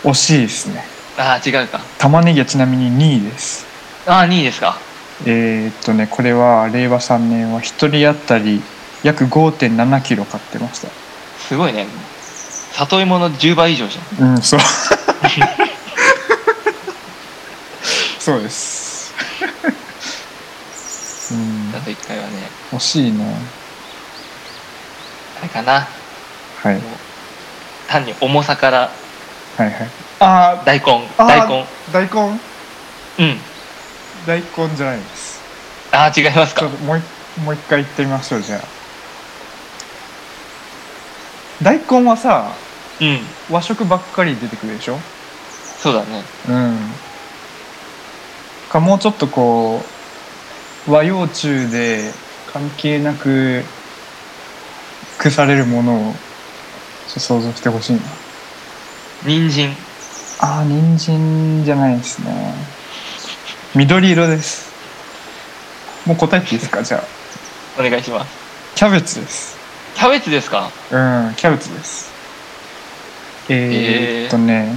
[0.05, 0.85] 惜しいですね。
[1.19, 1.81] ああ違うか。
[1.99, 3.67] 玉ねぎはちなみに2位です。
[4.07, 4.79] ああ2位ですか。
[5.27, 8.63] えー、っとねこれは令和3年は1人当たり
[9.03, 10.89] 約5 7キロ買ってました。
[11.49, 11.87] すごいね。
[12.73, 14.35] 里芋の10倍以上じゃん。
[14.37, 14.61] うんそう。
[18.21, 18.78] そうです
[21.79, 22.31] うんあと1回はね
[22.73, 23.25] 惜しいな。
[23.25, 23.29] あ
[25.43, 25.87] れかな。
[26.63, 26.81] はい。
[27.89, 28.91] 単に重さから
[29.57, 29.75] はいはい。
[30.21, 31.65] あ大根あ大根。
[31.93, 32.41] 大根？
[33.21, 33.39] うん。
[34.27, 35.41] 大根じゃないです。
[35.93, 36.63] ああ違いますか。
[36.63, 37.05] ちょっともう一
[37.45, 38.61] もう一回言ってみましょうじゃあ。
[41.63, 42.53] 大根はさ
[43.01, 43.21] うん。
[43.51, 44.99] 和食ばっかり出てくるでしょ？
[45.79, 46.25] そうだね。
[46.49, 46.79] うん。
[48.69, 49.89] かもうちょっとこう
[50.89, 52.13] 和洋中で
[52.53, 53.63] 関係なく
[55.19, 56.15] 腐れるものを
[57.07, 58.01] 想像してほしいな。
[59.25, 59.77] 人参。
[60.41, 62.55] ああ人参じゃないですね。
[63.75, 64.73] 緑色です。
[66.07, 66.83] もう答えていいですか？
[66.83, 67.81] じゃあ。
[67.81, 68.31] お願いします。
[68.75, 69.59] キャベツです。
[69.95, 70.71] キャベツですか？
[70.91, 70.97] う
[71.31, 72.11] んキャベツです。
[73.51, 74.25] ええー。
[74.25, 74.75] ー、っとね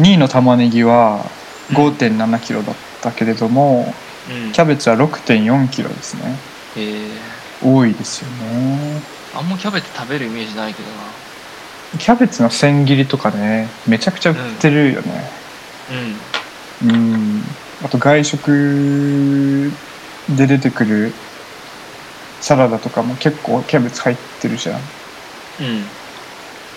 [0.00, 1.24] 2位の玉ねぎは
[1.72, 5.08] 5 7キロだったけれども、うんキャベツは6
[5.44, 6.36] 4キロですね。
[6.76, 9.00] えー、多いですよね。
[9.34, 10.96] あんまキャベツ食べるイメージないけどな。
[11.98, 15.30] キャベツの千切りとかねめちゃくちゃ売ってるよね。
[16.82, 16.90] うん。
[16.90, 17.42] うん。
[17.84, 19.70] あと外食
[20.28, 21.12] で出てくる
[22.40, 24.80] サラダとかも結構キャベツ入ってるじゃん。
[24.80, 24.82] うん。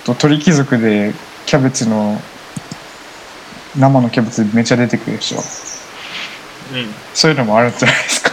[0.05, 1.13] と鳥貴族で
[1.47, 2.21] キャベツの
[3.75, 5.38] 生のキャベツめちゃ出てくるでしょ。
[5.38, 5.68] うん
[7.13, 8.32] そういうのもあるんじゃないですか。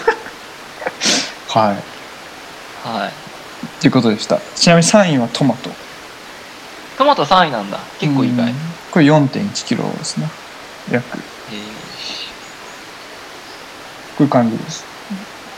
[1.60, 1.76] はい。
[2.88, 3.12] はい。
[3.80, 4.40] ということでした。
[4.54, 5.70] ちなみに3位はトマト。
[6.98, 7.78] トマト3位なんだ。
[7.98, 8.56] 結構意外、うん。
[8.90, 10.28] これ4 1キロですね。
[10.90, 11.18] 約。
[11.52, 11.58] えー。
[14.16, 14.84] こういう感じです。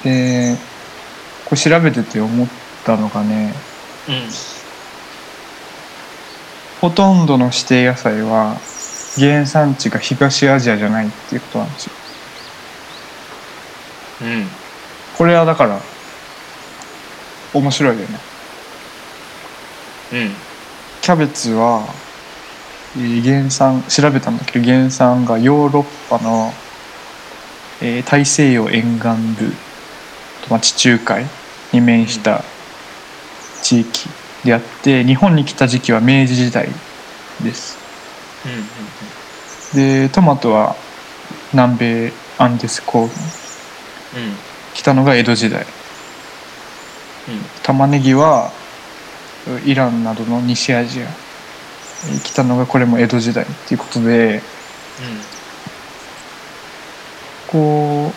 [0.05, 0.57] で
[1.45, 2.49] これ調べてて思っ
[2.85, 3.55] たのがね
[4.09, 4.29] うん。
[6.81, 8.57] ほとんどの指定野菜は
[9.17, 11.93] 原産地が東アジアじゃないっていうことなんですよ
[14.21, 14.47] うん。
[15.17, 15.81] これはだから
[17.55, 18.19] 面白いよね。
[20.13, 20.31] うん。
[21.01, 21.85] キャベツは
[22.97, 26.53] えー原産調べたんだけど原産がヨーロッパの、
[27.81, 29.09] えー大西洋沿岸
[29.43, 29.51] 部
[30.43, 31.27] と、まあ、地中海
[31.73, 32.43] に面した
[33.63, 34.09] 地域
[34.45, 36.69] であって日本に来た時期は明治時代
[37.43, 37.77] です。
[38.45, 38.67] うんうん
[39.75, 40.77] でトマトは
[41.53, 43.48] 南米アンデス高原うん
[44.75, 45.63] 来たのが江戸時代。
[45.63, 45.67] うん。
[47.63, 48.51] 玉ねぎは
[49.65, 51.07] イランなどの西アジア。
[52.13, 54.43] に来たのがこれも江戸時代っていうことで。
[57.49, 58.13] こ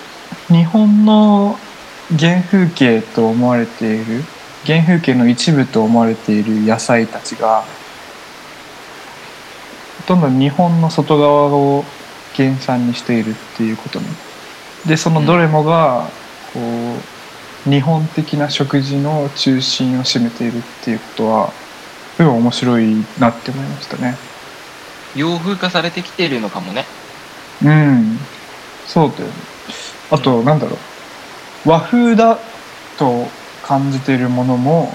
[0.49, 1.58] う日本の
[2.19, 4.23] 原風景と思われている
[4.65, 7.63] 原風景の一部と思われている野菜たちが
[10.01, 11.86] ほとんど日本の外側を
[12.36, 14.31] 原産にしているっていうことねで
[14.98, 16.10] そのどれもが
[16.54, 21.52] こう日本的な食事の中心を占めているっていうことは
[22.17, 24.17] すごい面白いなって思いましたね。
[25.15, 26.86] 洋風化されてきてるのかもね。
[27.63, 28.17] うん。
[28.88, 29.34] そうだよね。
[30.10, 30.78] あと、なんだろ
[31.65, 31.70] う。
[31.70, 32.39] 和風だ
[32.98, 33.28] と
[33.63, 34.91] 感じているものも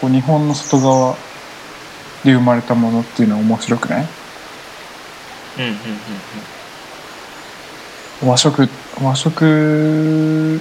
[0.00, 1.16] こう日本の外側
[2.24, 4.06] で生まれたものっていうのは面白くない？
[5.58, 5.76] うんうんうん
[8.22, 8.68] 和食
[9.02, 10.60] 和食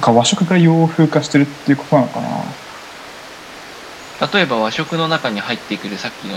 [0.00, 2.28] か和食が洋風化してるっていうことなのかな。
[2.28, 2.34] うん
[4.34, 6.36] 例えば和食の中に入ってくるさっきの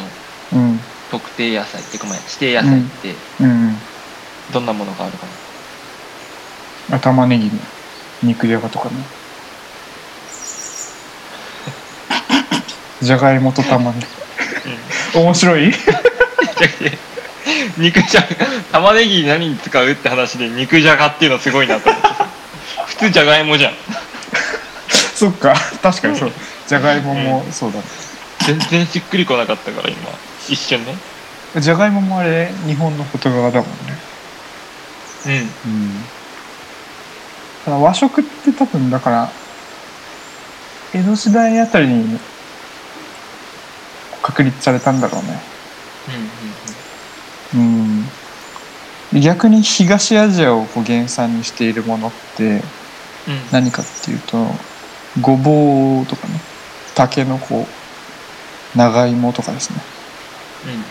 [0.54, 0.80] うん。
[1.12, 3.76] 特定野菜っていうかまあ指定野菜ってうん。
[4.54, 5.26] どんなものがあるか
[6.90, 7.52] な、あ玉ねぎの
[8.24, 8.96] 肉じゃがとかね。
[13.04, 14.00] じゃがいもと玉ね
[15.14, 15.20] ぎ。
[15.20, 15.74] 面白い？
[17.78, 18.28] 肉じゃが
[18.72, 22.08] 玉ねぎ何に使うって話で肉じゃがっていうのすごいなと思って。
[22.08, 22.28] さ
[22.88, 23.74] 普通じゃがいもじゃん。
[25.16, 25.54] そっか。
[25.82, 26.32] 確かにそう。
[26.68, 27.84] じゃがいももそうだね。
[28.46, 29.98] 全然しっくりこなかったから今。
[30.48, 30.96] 一瞬ね。
[31.58, 33.98] じゃがいももあれ日本の外側だもんね。
[35.26, 35.34] うん。
[35.34, 36.06] うん。
[37.66, 39.30] ただ和食って多分だから
[40.94, 42.20] 江戸時代あたりに
[44.22, 45.42] 確立されたんだろうね。
[46.10, 46.83] うんうんうん
[49.14, 52.62] で逆に東アジアをこう原産にしているものって
[53.28, 53.42] うん。
[53.52, 54.46] 何かっていうと
[55.22, 56.34] ごぼうとかね。
[56.96, 57.66] たけのこ
[58.76, 59.78] 長芋とかですね。
[60.66, 60.84] うん。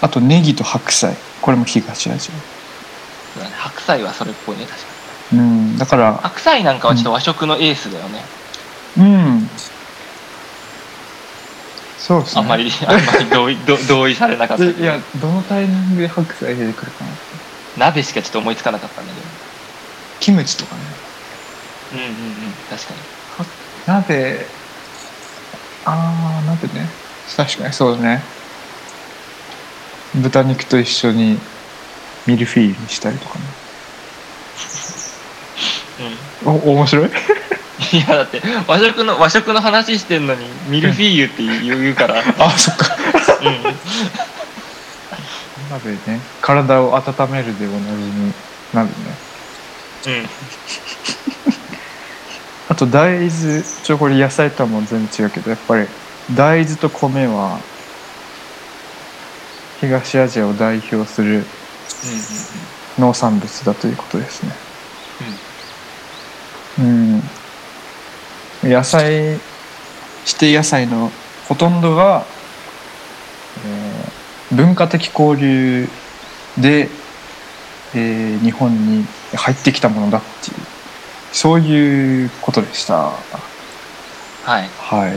[0.00, 1.14] あとネギと白菜。
[1.42, 2.32] これも東アジそ
[3.40, 3.54] うだね。
[3.56, 4.86] 白菜はそれっぽいね確か
[5.32, 5.40] に。
[5.40, 5.78] アうん。
[5.78, 8.20] だから白菜なんかはちょっと和食のエースだよね、
[8.98, 9.48] うん
[12.10, 12.40] そうですね。
[12.42, 14.64] あんまりあんまり同意 ど同意されなかった。
[14.64, 17.20] いやどのタイミングで白菜出てくるかなって。
[17.76, 19.26] 鍋しかちょっと思いつかなかったんだけど。
[20.18, 20.82] キムチとかね。
[21.92, 23.00] うんうんうん確かに。
[23.86, 24.44] 鍋
[25.84, 26.88] ああ鍋ね。
[27.36, 28.24] 確かにそうだね。
[30.12, 31.38] 豚肉と一緒に
[32.26, 33.44] ミルフィーユにしたりとかね。
[36.44, 36.52] うん。
[36.66, 37.10] お面白い？
[37.92, 42.96] いやだって和食の和食の話してんのにミルフィーユって言うから、 あそっか。
[43.40, 43.62] うん、
[45.70, 48.32] 鍋ね体を温めるでおなじみ
[48.74, 48.94] 鍋ね。
[50.06, 50.28] うん。
[52.68, 55.88] あと大豆ちょこれ野菜とはもう全然違うけどやっぱり
[56.34, 57.58] 大豆と米は
[59.80, 61.44] 東アジアを代表する
[62.98, 64.52] 農産物だということですね。
[66.78, 67.39] うん
[68.70, 69.40] 野菜
[70.26, 71.10] 指定野菜の
[71.48, 72.24] ほとんどが、
[73.66, 74.20] えー
[74.52, 75.86] 文化的交流
[76.58, 76.88] で、
[77.94, 79.04] えー日本に
[79.36, 80.56] 入ってきたものだっていう
[81.32, 82.94] そういうことでした。
[82.96, 83.12] は
[84.60, 84.68] い。
[84.76, 85.12] はい。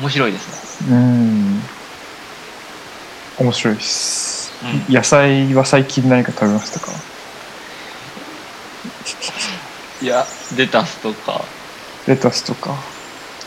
[0.00, 0.96] 面白いですね。
[0.96, 1.60] うん。
[3.40, 4.52] 面白いです、
[4.88, 4.94] うん。
[4.94, 6.92] 野菜は最近何か食べましたか？
[10.00, 10.24] いや
[10.56, 11.44] レタスとか
[12.06, 12.74] レタスとか。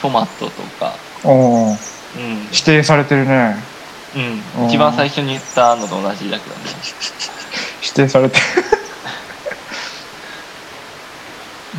[0.01, 0.95] トマトとか。
[1.23, 1.77] おお
[2.15, 3.55] うん、指定されてるね。
[4.57, 6.61] うん、一番最初に言ったのと同じだけどね。
[7.81, 8.37] 指定されて。
[8.37, 8.43] る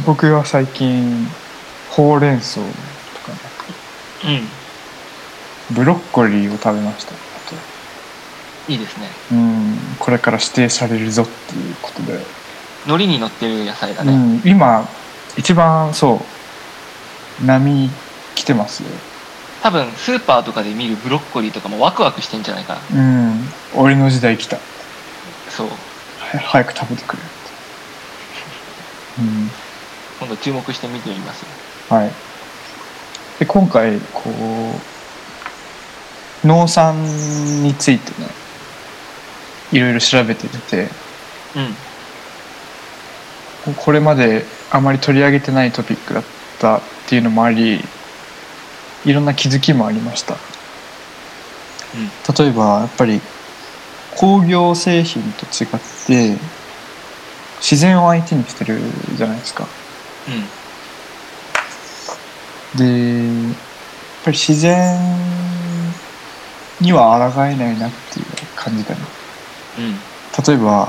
[0.06, 1.28] 僕は最近
[1.90, 2.72] ほうれん草とか。
[4.28, 4.42] ね
[5.70, 5.74] うん。
[5.74, 7.12] ブロッコリーを食べました。
[7.12, 7.18] あ
[8.68, 9.08] いいですね。
[9.28, 9.78] とうん。
[9.98, 12.18] これから指定されるぞっていうことで、
[12.84, 14.86] 海苔に乗ってる野菜だね、うん、今
[15.36, 16.37] 一番そう
[17.44, 17.90] 波
[18.34, 18.82] 来てます？
[18.82, 18.88] よ
[19.62, 23.00] 多分スーパーとかで見るブロッコリーとかもワクワクしてんじゃないかな。
[23.00, 23.48] うん。
[23.74, 24.58] 俺の時代来た。
[25.50, 25.68] そう。
[25.68, 25.74] は
[26.38, 27.30] 早く食べてくれって。
[29.20, 29.50] うん。
[30.20, 31.48] 今度注目して見てみますよ。
[31.96, 32.10] はい。
[33.40, 34.30] で今回こ
[36.44, 37.02] う農産
[37.62, 38.28] についてね
[39.72, 40.88] いろいろ調べてみて。
[41.56, 41.74] うん。
[43.74, 47.80] ここれまであまり取り上げてないトピックだったっていうのもあり
[49.04, 50.36] いろんな気づきもありました。
[52.38, 53.20] 例えばやっぱり
[54.16, 55.70] 工業製品と違っ
[56.06, 56.36] て
[57.60, 58.80] 自然を相手にしてる
[59.16, 59.66] じゃないですか。
[60.28, 60.30] う
[62.76, 62.78] ん。
[62.78, 63.56] でやっ
[64.24, 64.98] ぱり自然
[66.80, 69.00] には抗えないなっていう感じだね
[69.78, 70.44] うん。
[70.44, 70.88] 例えば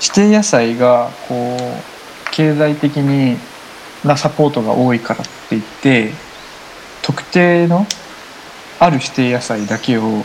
[0.00, 3.36] 指定野菜がこう経済的に
[4.04, 6.12] なサポートが多いからって言って
[7.02, 7.86] 特定の
[8.78, 10.22] ある指定野菜だけを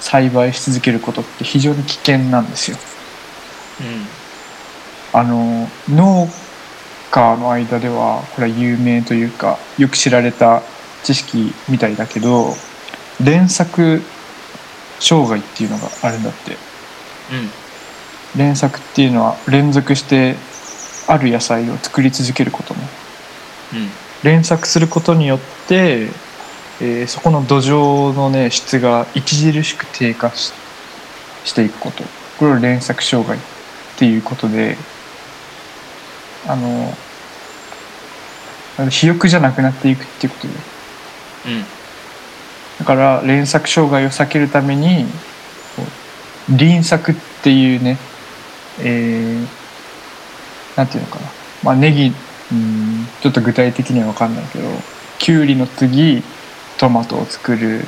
[0.00, 2.78] 栽培し続けることって非常に危険なんですよ。
[5.12, 6.28] あの農
[7.10, 10.62] 家の間ではこれは有名というかよく知られた
[11.04, 12.54] 知識みたいだけど
[13.22, 14.02] 連作
[15.00, 16.52] 障害っていうのがあるんだって。
[16.52, 17.50] うん。
[18.36, 20.36] 連作っていうのは連続して
[21.06, 22.97] ある野菜を作り続けることねうん
[24.22, 26.08] 連作することによって、
[26.80, 30.52] えーそこの土壌のね質が著しく低下し
[31.44, 32.04] していくこと。
[32.38, 33.40] これを連作障害っ
[33.96, 34.76] ていうことで
[36.46, 36.92] あの
[38.76, 40.54] 肥沃じゃなくなっていくっていうことで。
[41.46, 41.64] うん。
[42.78, 45.06] だから連作障害を避けるために
[46.48, 47.98] 輪作っていうね、
[48.80, 49.58] えー
[50.76, 51.26] なんていうのかな、
[51.64, 52.12] まあ、ネギ
[52.52, 53.06] うん。
[53.20, 54.68] ちょっと具体的には分かんないけど
[55.18, 56.22] きゅうりの次
[56.78, 57.84] トマトを作る。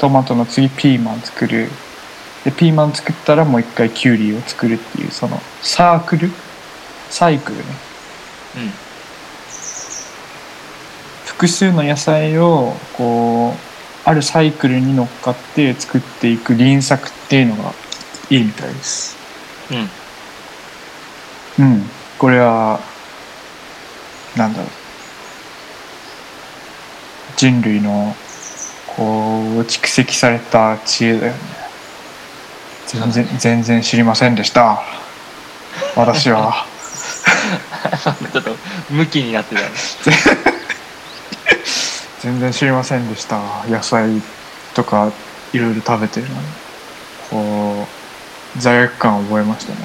[0.00, 1.68] トマトの次ピーマン作る。
[2.44, 6.30] でピーマン作ったらもう一回きゅうりを作るっていうそのサークル？
[7.08, 7.64] サイクルね。
[8.56, 8.72] うん。
[11.26, 17.72] 複数の野菜をこうあるサイクルに乗っかって作っていく輪作っていうのが
[18.30, 19.16] いいみたいです。
[21.58, 21.64] うん。
[21.64, 21.90] うん。
[22.18, 22.80] これは
[24.36, 24.68] なんだろう。
[27.36, 28.14] 人類の
[28.96, 31.38] こう蓄積された知恵だよね。
[32.86, 34.82] 全然全然知りませんでした。
[35.96, 36.66] 私は。
[38.32, 38.56] ちょっと
[38.90, 39.68] ムキになってたね。
[42.20, 43.40] 全然知りませんでした。
[43.68, 44.22] 野菜
[44.74, 45.10] とか
[45.52, 46.46] いろいろ食べてるのに。
[47.30, 47.86] こ
[48.56, 49.78] う罪悪感を覚えましたね。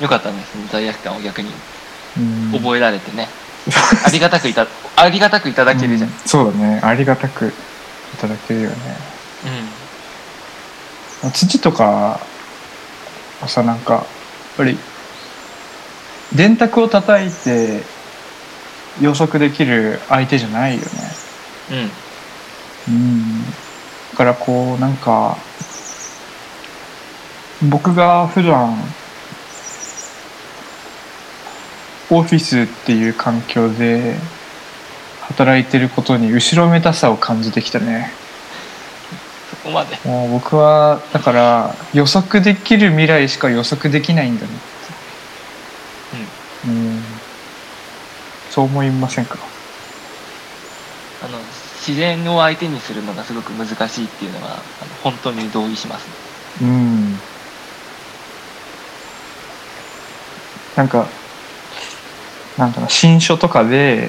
[0.00, 0.36] よかったね。
[0.70, 1.50] 罪悪感を逆に
[2.18, 2.52] うん。
[2.52, 3.28] 覚えられてね、
[4.04, 6.80] ありがたくいたありがたくいただけるじゃん、うんそうだね。
[6.82, 8.76] ありがたくいただけるよね。
[11.22, 11.32] うん。
[11.32, 12.20] 土とか
[13.46, 14.04] さなんかやっ
[14.56, 14.78] ぱり
[16.34, 17.82] 電卓を叩いて
[19.00, 20.86] 予測できる相手じゃないよね。
[22.88, 22.94] うん。
[22.94, 23.44] うん。
[23.44, 25.36] だからこうなんか
[27.62, 28.76] 僕が普段
[32.10, 34.16] オフィスっていう環境で
[35.22, 38.12] 働いてることに後ろめたさを感じてきたね。
[39.50, 39.98] そこまで。
[40.04, 44.52] もう僕はだから予測できる未来しか予測できないんだね。
[46.66, 47.02] うん。
[48.50, 49.38] そう思いませんか？
[51.24, 51.38] あの
[51.86, 54.62] 自然を相手にするのがすごく難しいっていうのはあの
[55.02, 56.06] 本当に同意します
[56.60, 56.68] ね。
[56.68, 57.18] うん。
[60.76, 61.06] なんか
[62.58, 64.08] なんだろう新書とかで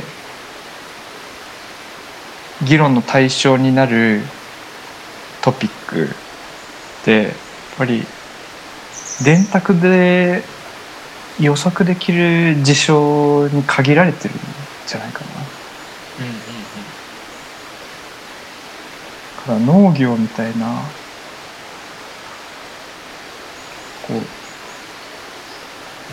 [2.63, 4.21] 議論の対象になる
[5.41, 6.07] トピックっ
[7.05, 7.33] てやっ
[7.77, 8.03] ぱり
[9.23, 10.43] 電卓で
[11.39, 14.37] 予測できる事象に限られてるん
[14.87, 15.27] じゃないかな。
[16.19, 16.55] うんうん
[19.45, 20.81] から農業みたいな
[24.07, 24.21] こう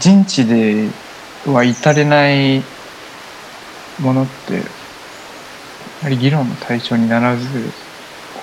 [0.00, 0.88] 人知で
[1.46, 2.62] は至れない
[4.00, 4.60] ものってや
[6.02, 7.46] はり議論の対象にならず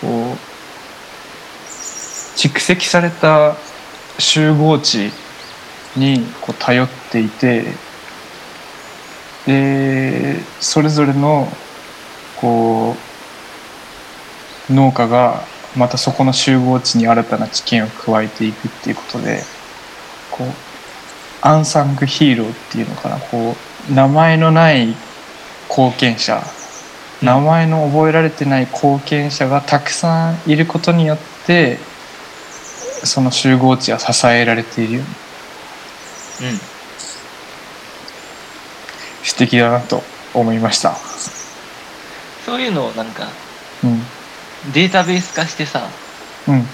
[0.01, 0.37] こう
[2.35, 3.55] 蓄積された
[4.17, 5.11] 集合値
[5.95, 7.65] にこう頼っていて
[9.45, 11.47] でそれぞれの
[12.39, 12.95] こ
[14.69, 15.43] う農家が
[15.75, 19.41] またそこの集合値に新たな知見を加えていくっていうことで
[20.31, 20.68] こう
[21.41, 23.19] アンサングヒーローっていうのかな。
[23.19, 23.55] こ
[23.89, 24.95] う名前のない
[25.69, 26.41] 貢献者。
[27.21, 31.77] 名前の覚えられてない貢献者がたくさんいることによって
[33.03, 35.03] その集合値は支えられているよう
[36.43, 36.59] にうん。
[39.23, 40.01] 素敵だなと
[40.33, 40.95] 思いました。
[42.45, 43.27] そういうのをなんか
[43.83, 44.01] うん。
[44.73, 45.87] データベース化してさ
[46.47, 46.65] うん。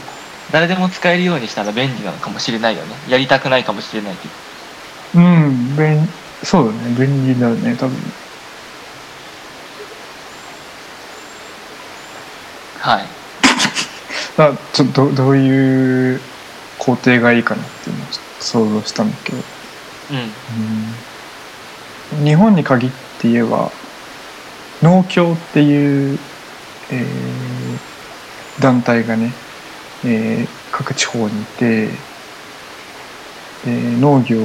[0.52, 2.96] 誰でも使えるようにしたら便利なのかもしれないよね。
[3.10, 4.34] やりたくないかもしれないけど
[5.16, 6.08] うん、便
[6.44, 6.94] そうだね。
[6.96, 8.16] 便利だね多分。
[12.78, 13.16] はい。
[14.38, 16.22] あちょっとどどういう
[16.78, 18.08] 工程がいいかなっていうのを
[18.40, 19.44] 想像したんだけど、
[20.12, 20.38] うん。
[22.18, 23.72] うん、日本に限って言えば
[24.82, 26.20] 農協っていう、
[26.90, 27.82] えー
[28.60, 29.34] 団体がね、
[30.04, 31.90] えー各地方にいて、
[33.64, 34.38] えー農業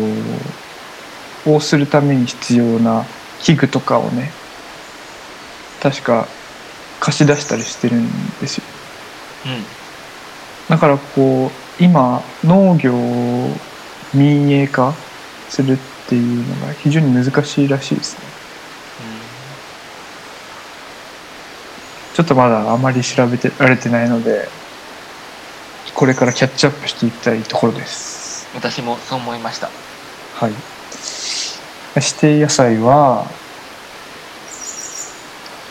[1.46, 3.04] をするために必要な
[3.40, 4.30] 器具とかをね
[5.82, 6.26] 確か
[7.00, 8.06] 貸し出したりしてるん
[8.40, 8.64] ですよ。
[9.46, 9.64] うん。
[10.68, 13.50] だからこう今農業を
[14.12, 14.92] 民営化
[15.48, 15.76] するっ
[16.08, 18.30] ていうのが非常に難しいらしいですね。
[22.14, 24.48] ちょっとまだあまり調べてられてないので
[25.94, 28.46] これからキャッチアップしていきたいところです。
[28.54, 29.70] うん私もそう思いました。
[30.34, 30.79] はい
[31.96, 33.26] 指定野菜は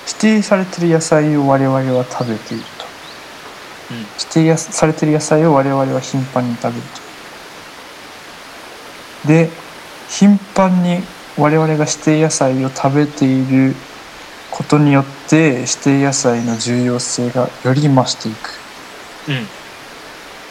[0.07, 2.85] 指定されてる野菜を我々は食べていると。
[3.91, 3.99] うん。
[3.99, 6.87] 指定やされてる野菜を我々は頻繁に食べる
[9.23, 9.27] と。
[9.27, 9.49] で
[10.09, 11.01] 頻繁に
[11.37, 13.75] 我々が指定野菜を食べている
[14.51, 18.59] ことによって指定野菜の重要性がより増していく。
[19.29, 19.47] うん。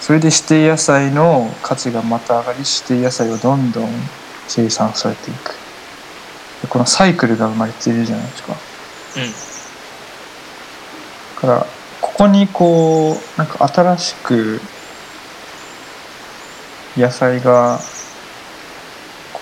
[0.01, 3.91] それで指定野菜の価値がまた上がり指定野菜はどんどん
[4.47, 5.51] 生産されていく。
[5.51, 5.58] で
[6.67, 8.53] このサイクルが生まれているじゃないですか。
[8.53, 9.49] うん。
[11.35, 11.67] だから
[12.01, 14.61] ここにこうなんか新しく
[16.97, 17.79] 野菜が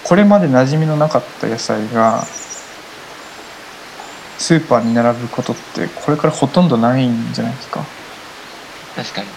[0.04, 2.22] これまで馴染みのなかった野菜が
[4.38, 7.84] スーパーに並ぶことってこれからほとんどないんじゃないですか。
[8.94, 9.28] 確かに。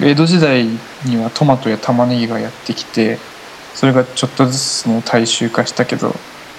[0.00, 0.64] 江戸時代
[1.04, 3.18] にはトマトや玉ねぎがやってきて
[3.74, 6.14] それがちょっとずつね大衆化したけど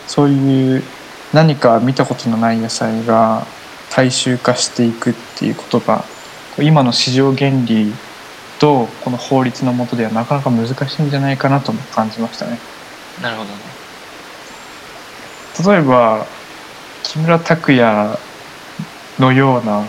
[0.09, 0.83] そういう
[1.33, 3.45] 何か見たことのない野菜が
[3.91, 6.03] 大衆化していくっていうことが
[6.57, 7.93] 今の市場原理
[8.57, 12.57] とこの法律の下ではなかなか難しいんじゃないかなとも感じましたね。
[13.21, 13.59] なるほどね
[15.71, 16.25] 例えば
[17.03, 18.17] 木村拓哉
[19.19, 19.85] のような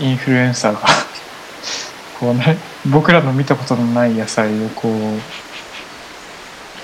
[0.00, 0.80] インフルエンサーが
[2.18, 2.56] こうね
[2.90, 4.92] 僕らの見たことのない野菜をこう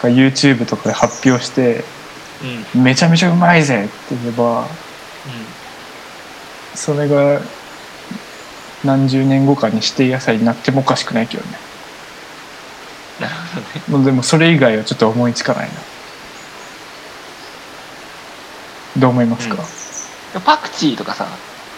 [0.06, 1.82] YouTube とかで発表して
[2.42, 2.64] うん。
[2.74, 4.66] うんめちゃめちゃうまいぜって言えば
[6.74, 7.40] それが
[8.84, 11.58] 何十年後かに指定野菜になってもおかしくないけどね。
[13.88, 15.74] もうでもそれ以外はちょっと思いつかないな。
[18.98, 19.56] どう思いますか？
[20.44, 21.26] パクチーとかさ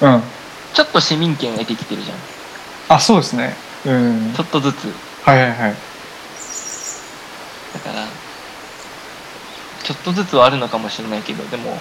[0.01, 0.23] うん、
[0.75, 2.17] ちょっと市民権得てきてるじゃん。
[2.89, 3.55] あそうですね。
[3.87, 4.33] うん。
[4.35, 4.93] ちょっとずつ。
[5.23, 5.75] はいはいはい。
[7.75, 8.05] だから
[9.89, 11.79] ちょっとずつはあるのかもしれないけどでも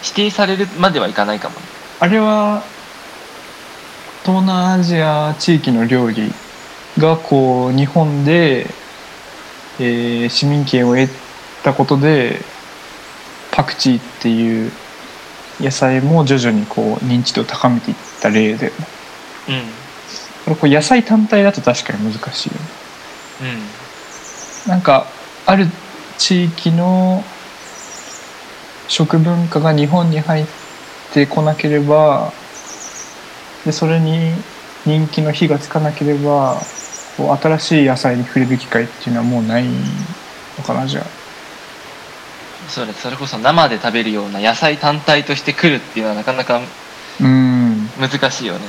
[0.00, 1.62] 指定されるまではいかないかもね。
[1.98, 2.62] あれは
[4.24, 6.32] 東南アジア地域の料理
[6.96, 8.68] がこう日本で、
[9.80, 11.08] えー市民権を得
[11.64, 12.42] たことで
[13.50, 14.70] パクチーっていう
[15.58, 18.68] 野菜も徐々にこう認知度を高めていった例で。
[18.68, 18.72] うん。
[20.44, 22.60] これこう野菜単体だと確かに難しいよね。
[24.66, 24.70] うん。
[24.70, 25.08] なんか
[25.44, 25.66] ある
[26.18, 27.24] 地域の
[28.88, 30.46] 食文化が日本に入っ
[31.12, 32.32] てこなければ
[33.64, 34.32] でそれに
[34.84, 36.60] 人気の火がつかなければ
[37.16, 41.04] こう新しい野菜に触れる機会っていうのはもうないのかなじゃあ。
[42.68, 46.60] それそれこそ生で食べるような野菜単体として来るっていうのはなかなか
[47.20, 47.88] うん。
[47.98, 48.60] 難しいよね。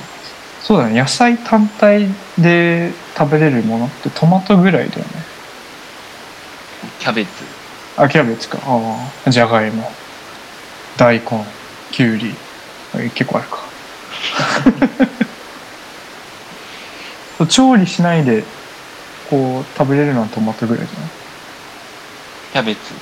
[0.61, 0.99] そうだね。
[0.99, 5.05] 野菜単体で食べれるものってトマトぐらいだよね。
[5.05, 7.29] キャベツ。
[7.97, 8.59] あキャベツか。
[8.65, 9.91] ああじゃがいも。
[10.97, 11.45] 大根。
[11.91, 12.33] きゅうり。
[12.93, 13.59] あ結構あるか。
[17.47, 18.43] 調理しないで
[19.29, 21.09] こう食べれるのはトマトぐらいじゃない？
[22.53, 22.93] キャベツ。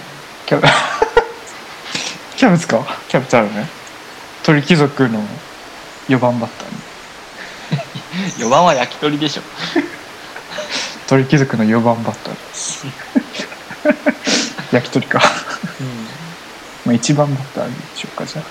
[0.46, 0.68] キャベ
[2.38, 2.86] キャベツか。
[3.10, 3.68] キャベツあるね。
[4.44, 5.22] 鳥貴族の
[6.08, 6.70] 4番バッター
[8.38, 9.42] に4番は焼き鳥でしょ。
[11.08, 12.86] 鳥貴族の4番バッターです
[14.72, 15.20] 焼き鳥か。
[16.86, 18.46] まあ1番バッターでしょうかじゃあ。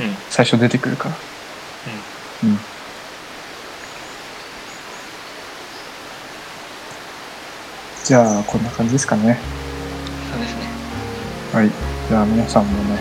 [0.00, 0.06] うん。
[0.06, 1.14] うん最初出てくるから。
[2.44, 2.58] うん。
[8.04, 9.38] じゃあこんな感じですかね。
[10.32, 10.66] そうですね。
[11.52, 11.70] はい。
[12.08, 13.00] じゃあ皆さんもね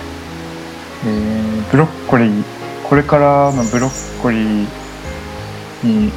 [1.05, 2.43] えーブロッコリー
[2.83, 4.67] これからのブロッコリー
[5.83, 6.11] に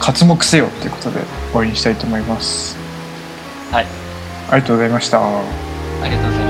[0.00, 2.76] 活目せよということで終わりにしたいと思います。
[3.70, 4.09] はい
[4.50, 5.20] ありがとうございました。
[5.20, 6.49] ありがとうございました。